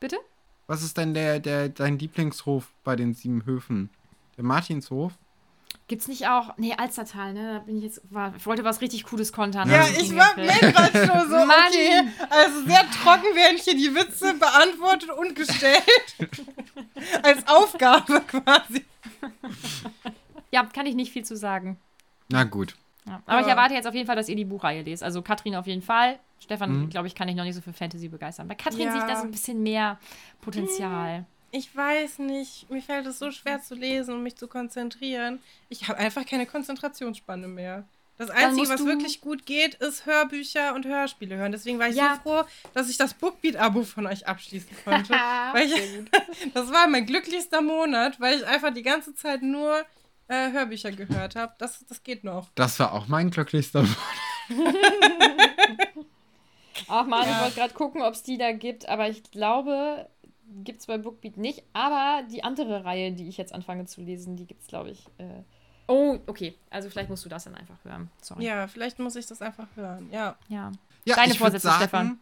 Bitte? 0.00 0.16
Was 0.66 0.82
ist 0.82 0.96
denn 0.98 1.14
der, 1.14 1.40
der, 1.40 1.70
dein 1.70 1.98
Lieblingshof 1.98 2.70
bei 2.84 2.94
den 2.94 3.14
sieben 3.14 3.46
Höfen? 3.46 3.90
Der 4.36 4.44
Martinshof? 4.44 5.12
Gibt's 5.88 6.06
nicht 6.06 6.28
auch. 6.28 6.56
Nee, 6.58 6.74
Alstertal, 6.76 7.32
ne? 7.32 7.54
Da 7.54 7.58
bin 7.60 7.78
ich 7.78 7.84
jetzt. 7.84 8.02
War, 8.10 8.34
ich 8.36 8.44
wollte 8.44 8.62
was 8.62 8.82
richtig 8.82 9.04
Cooles 9.04 9.32
kontern. 9.32 9.70
Ja, 9.70 9.86
ich 9.88 10.14
war 10.14 10.36
mir 10.36 10.46
gerade 10.46 11.06
schon 11.06 11.30
so, 11.30 11.36
okay. 11.36 12.08
Also 12.28 12.62
sehr 12.66 12.84
trocken 12.90 13.34
werden 13.34 13.56
hier 13.56 13.74
die 13.74 13.94
Witze 13.94 14.34
beantwortet 14.34 15.10
und 15.10 15.34
gestellt. 15.34 15.82
Als 17.22 17.46
Aufgabe 17.48 18.20
quasi. 18.20 18.84
Ja, 20.50 20.64
kann 20.64 20.84
ich 20.84 20.94
nicht 20.94 21.10
viel 21.10 21.24
zu 21.24 21.36
sagen. 21.36 21.78
Na 22.28 22.44
gut. 22.44 22.76
Ja, 23.06 23.22
aber 23.24 23.40
ja. 23.40 23.46
ich 23.46 23.48
erwarte 23.48 23.74
jetzt 23.74 23.86
auf 23.86 23.94
jeden 23.94 24.06
Fall, 24.06 24.16
dass 24.16 24.28
ihr 24.28 24.36
die 24.36 24.44
Buchreihe 24.44 24.82
lest. 24.82 25.02
Also 25.02 25.22
Katrin 25.22 25.56
auf 25.56 25.66
jeden 25.66 25.82
Fall. 25.82 26.18
Stefan, 26.40 26.82
mhm. 26.82 26.90
glaube 26.90 27.06
ich, 27.06 27.14
kann 27.14 27.28
ich 27.28 27.34
noch 27.34 27.44
nicht 27.44 27.54
so 27.54 27.62
für 27.62 27.72
Fantasy 27.72 28.08
begeistern. 28.08 28.46
Bei 28.46 28.54
Katrin 28.54 28.82
ja. 28.82 28.92
sehe 28.92 29.00
ich 29.00 29.06
da 29.06 29.16
so 29.16 29.24
ein 29.24 29.30
bisschen 29.30 29.62
mehr 29.62 29.98
Potenzial. 30.42 31.24
Ich 31.50 31.74
weiß 31.74 32.18
nicht. 32.18 32.70
Mir 32.70 32.82
fällt 32.82 33.06
es 33.06 33.18
so 33.18 33.30
schwer 33.30 33.62
zu 33.62 33.74
lesen 33.74 34.14
und 34.14 34.22
mich 34.22 34.36
zu 34.36 34.48
konzentrieren. 34.48 35.40
Ich 35.68 35.88
habe 35.88 35.98
einfach 35.98 36.26
keine 36.26 36.46
Konzentrationsspanne 36.46 37.48
mehr. 37.48 37.84
Das 38.18 38.30
Einzige, 38.30 38.68
was 38.68 38.84
wirklich 38.84 39.20
gut 39.20 39.46
geht, 39.46 39.74
ist 39.76 40.04
Hörbücher 40.04 40.74
und 40.74 40.84
Hörspiele 40.84 41.36
hören. 41.36 41.52
Deswegen 41.52 41.78
war 41.78 41.88
ich 41.88 41.94
ja. 41.94 42.16
so 42.16 42.22
froh, 42.22 42.42
dass 42.74 42.90
ich 42.90 42.98
das 42.98 43.14
Bookbeat-Abo 43.14 43.84
von 43.84 44.08
euch 44.08 44.26
abschließen 44.26 44.76
konnte. 44.84 45.12
weil 45.12 45.66
ich, 45.66 45.74
das 46.54 46.72
war 46.72 46.88
mein 46.88 47.06
glücklichster 47.06 47.62
Monat, 47.62 48.20
weil 48.20 48.38
ich 48.38 48.46
einfach 48.46 48.74
die 48.74 48.82
ganze 48.82 49.14
Zeit 49.14 49.42
nur 49.42 49.84
äh, 50.26 50.50
Hörbücher 50.50 50.90
gehört 50.90 51.36
habe. 51.36 51.54
Das, 51.58 51.86
das 51.86 52.02
geht 52.02 52.24
noch. 52.24 52.48
Das 52.56 52.80
war 52.80 52.92
auch 52.92 53.06
mein 53.06 53.30
glücklichster 53.30 53.82
Monat. 53.82 53.96
Ach 56.88 57.06
man, 57.06 57.24
ja. 57.24 57.30
ich 57.30 57.40
wollte 57.42 57.54
gerade 57.54 57.74
gucken, 57.74 58.02
ob 58.02 58.14
es 58.14 58.24
die 58.24 58.38
da 58.38 58.50
gibt, 58.52 58.88
aber 58.88 59.08
ich 59.08 59.22
glaube, 59.30 60.08
gibt 60.64 60.80
es 60.80 60.86
bei 60.86 60.98
Bookbeat 60.98 61.36
nicht, 61.36 61.62
aber 61.72 62.22
die 62.30 62.44
andere 62.44 62.84
Reihe, 62.84 63.12
die 63.12 63.28
ich 63.28 63.36
jetzt 63.36 63.52
anfange 63.52 63.86
zu 63.86 64.00
lesen, 64.00 64.36
die 64.36 64.46
gibt 64.46 64.62
es, 64.62 64.68
glaube 64.68 64.90
ich. 64.90 65.06
Äh 65.18 65.42
oh, 65.86 66.18
okay. 66.26 66.54
Also 66.70 66.88
vielleicht 66.90 67.10
musst 67.10 67.24
du 67.24 67.28
das 67.28 67.44
dann 67.44 67.54
einfach 67.54 67.76
hören. 67.84 68.10
Sorry. 68.20 68.44
Ja, 68.44 68.68
vielleicht 68.68 68.98
muss 68.98 69.16
ich 69.16 69.26
das 69.26 69.42
einfach 69.42 69.66
hören. 69.74 70.08
Ja. 70.12 70.36
Ja. 70.48 70.72
ja 71.04 71.16
Deine 71.16 71.34
Vorsätze, 71.34 71.66
sagen, 71.66 71.82
Stefan. 71.82 72.18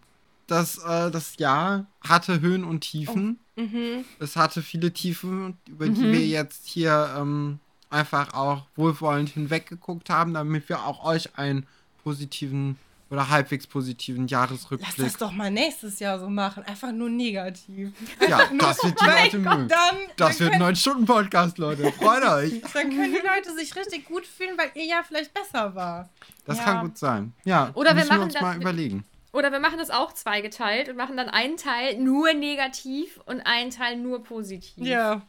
Das, 0.46 0.78
äh, 0.78 1.10
das 1.10 1.36
Jahr 1.38 1.86
hatte 2.00 2.40
Höhen 2.40 2.64
und 2.64 2.80
Tiefen. 2.80 3.38
Oh. 3.56 3.60
Mhm. 3.60 4.04
Es 4.20 4.36
hatte 4.36 4.62
viele 4.62 4.92
Tiefen, 4.92 5.58
über 5.68 5.88
die 5.88 6.02
mhm. 6.02 6.12
wir 6.12 6.26
jetzt 6.26 6.66
hier 6.66 7.14
ähm, 7.18 7.58
einfach 7.90 8.34
auch 8.34 8.66
wohlwollend 8.76 9.30
hinweggeguckt 9.30 10.10
haben, 10.10 10.34
damit 10.34 10.68
wir 10.68 10.84
auch 10.84 11.04
euch 11.04 11.36
einen 11.38 11.66
positiven 12.02 12.78
oder 13.10 13.28
halbwegs 13.28 13.66
positiven 13.66 14.26
Jahresrückblick. 14.26 14.98
Lass 14.98 15.12
das 15.12 15.16
doch 15.18 15.32
mal 15.32 15.50
nächstes 15.50 16.00
Jahr 16.00 16.18
so 16.18 16.28
machen. 16.28 16.64
Einfach 16.64 16.90
nur 16.92 17.08
negativ. 17.08 17.92
Ja, 18.28 18.48
das 18.58 18.82
wird 18.82 19.00
die 19.00 19.04
Leute 19.04 19.38
mögen. 19.38 19.68
Dann, 19.68 19.96
das 20.16 20.38
dann 20.38 20.46
wird 20.46 20.54
ein 20.54 20.74
9-Stunden-Podcast, 20.74 21.58
Leute. 21.58 21.92
Freut 21.92 22.24
euch. 22.28 22.60
Dann 22.72 22.90
können 22.90 23.12
die 23.12 23.26
Leute 23.26 23.54
sich 23.56 23.76
richtig 23.76 24.06
gut 24.06 24.26
fühlen, 24.26 24.58
weil 24.58 24.70
ihr 24.74 24.86
ja 24.86 25.02
vielleicht 25.06 25.32
besser 25.32 25.74
war. 25.74 26.08
Das 26.44 26.58
ja. 26.58 26.64
kann 26.64 26.80
gut 26.80 26.98
sein. 26.98 27.32
Ja, 27.44 27.70
oder 27.74 27.96
wir 27.96 28.04
machen 28.06 28.18
wir 28.18 28.24
uns 28.24 28.34
das, 28.34 28.42
mal 28.42 28.56
überlegen. 28.56 29.04
Oder 29.32 29.52
wir 29.52 29.60
machen 29.60 29.78
das 29.78 29.90
auch 29.90 30.12
zweigeteilt 30.12 30.88
und 30.88 30.96
machen 30.96 31.16
dann 31.16 31.28
einen 31.28 31.56
Teil 31.56 31.98
nur 31.98 32.32
negativ 32.32 33.20
und 33.26 33.40
einen 33.42 33.70
Teil 33.70 33.96
nur 33.96 34.24
positiv. 34.24 34.84
Ja, 34.84 35.22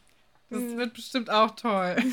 das 0.50 0.60
hm. 0.60 0.78
wird 0.78 0.94
bestimmt 0.94 1.30
auch 1.30 1.52
toll. 1.52 1.96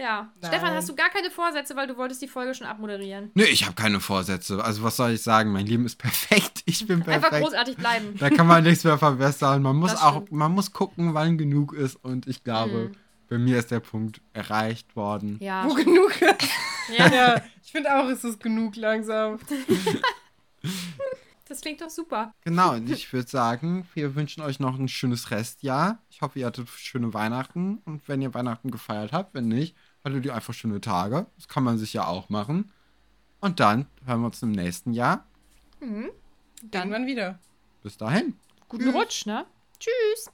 Ja. 0.00 0.32
Nein. 0.40 0.50
Stefan, 0.50 0.74
hast 0.74 0.88
du 0.88 0.94
gar 0.94 1.10
keine 1.10 1.30
Vorsätze, 1.30 1.76
weil 1.76 1.86
du 1.86 1.96
wolltest 1.96 2.22
die 2.22 2.28
Folge 2.28 2.54
schon 2.54 2.66
abmoderieren? 2.66 3.30
Nö, 3.34 3.44
ich 3.44 3.64
habe 3.64 3.74
keine 3.74 4.00
Vorsätze. 4.00 4.64
Also 4.64 4.82
was 4.82 4.96
soll 4.96 5.12
ich 5.12 5.22
sagen? 5.22 5.52
Mein 5.52 5.66
Leben 5.66 5.84
ist 5.84 5.96
perfekt. 5.98 6.62
Ich 6.64 6.86
bin 6.86 7.02
perfekt. 7.02 7.26
Einfach 7.26 7.40
großartig 7.40 7.76
bleiben. 7.76 8.16
Da 8.18 8.30
kann 8.30 8.46
man 8.46 8.64
nichts 8.64 8.84
mehr 8.84 8.98
verbessern. 8.98 9.62
Man 9.62 9.76
muss 9.76 9.94
auch, 9.94 10.22
man 10.30 10.52
muss 10.52 10.72
gucken, 10.72 11.12
wann 11.14 11.36
genug 11.36 11.74
ist. 11.74 11.96
Und 11.96 12.26
ich 12.26 12.42
glaube, 12.42 12.88
mhm. 12.88 12.96
bei 13.28 13.38
mir 13.38 13.58
ist 13.58 13.70
der 13.70 13.80
Punkt 13.80 14.22
erreicht 14.32 14.96
worden. 14.96 15.38
Ja. 15.40 15.68
Wo 15.68 15.74
genug 15.74 16.20
ist. 16.20 16.48
ja. 16.98 17.12
ja. 17.12 17.42
Ich 17.62 17.70
finde 17.70 17.94
auch, 17.94 18.08
ist 18.08 18.24
es 18.24 18.38
genug 18.38 18.76
langsam. 18.76 19.38
Das 21.50 21.62
klingt 21.62 21.80
doch 21.80 21.90
super. 21.90 22.32
Genau, 22.44 22.74
und 22.74 22.88
ich 22.88 23.12
würde 23.12 23.28
sagen, 23.28 23.84
wir 23.94 24.14
wünschen 24.14 24.40
euch 24.40 24.60
noch 24.60 24.78
ein 24.78 24.86
schönes 24.86 25.32
Restjahr. 25.32 25.98
Ich 26.08 26.22
hoffe, 26.22 26.38
ihr 26.38 26.46
hattet 26.46 26.68
schöne 26.68 27.12
Weihnachten. 27.12 27.78
Und 27.86 28.06
wenn 28.06 28.22
ihr 28.22 28.32
Weihnachten 28.34 28.70
gefeiert 28.70 29.12
habt, 29.12 29.34
wenn 29.34 29.48
nicht, 29.48 29.74
hattet 30.04 30.24
ihr 30.24 30.34
einfach 30.34 30.54
schöne 30.54 30.80
Tage. 30.80 31.26
Das 31.36 31.48
kann 31.48 31.64
man 31.64 31.78
sich 31.78 31.92
ja 31.92 32.06
auch 32.06 32.28
machen. 32.28 32.72
Und 33.40 33.60
dann 33.60 33.86
hören 34.04 34.20
wir 34.20 34.26
uns 34.26 34.42
im 34.42 34.52
nächsten 34.52 34.92
Jahr. 34.92 35.26
Mhm. 35.80 36.10
Dann 36.62 36.90
wann 36.90 37.06
wieder. 37.06 37.38
Bis 37.82 37.96
dahin. 37.96 38.34
Guten 38.68 38.84
Tschüss. 38.84 38.94
Rutsch, 38.94 39.26
ne? 39.26 39.46
Tschüss. 39.78 40.30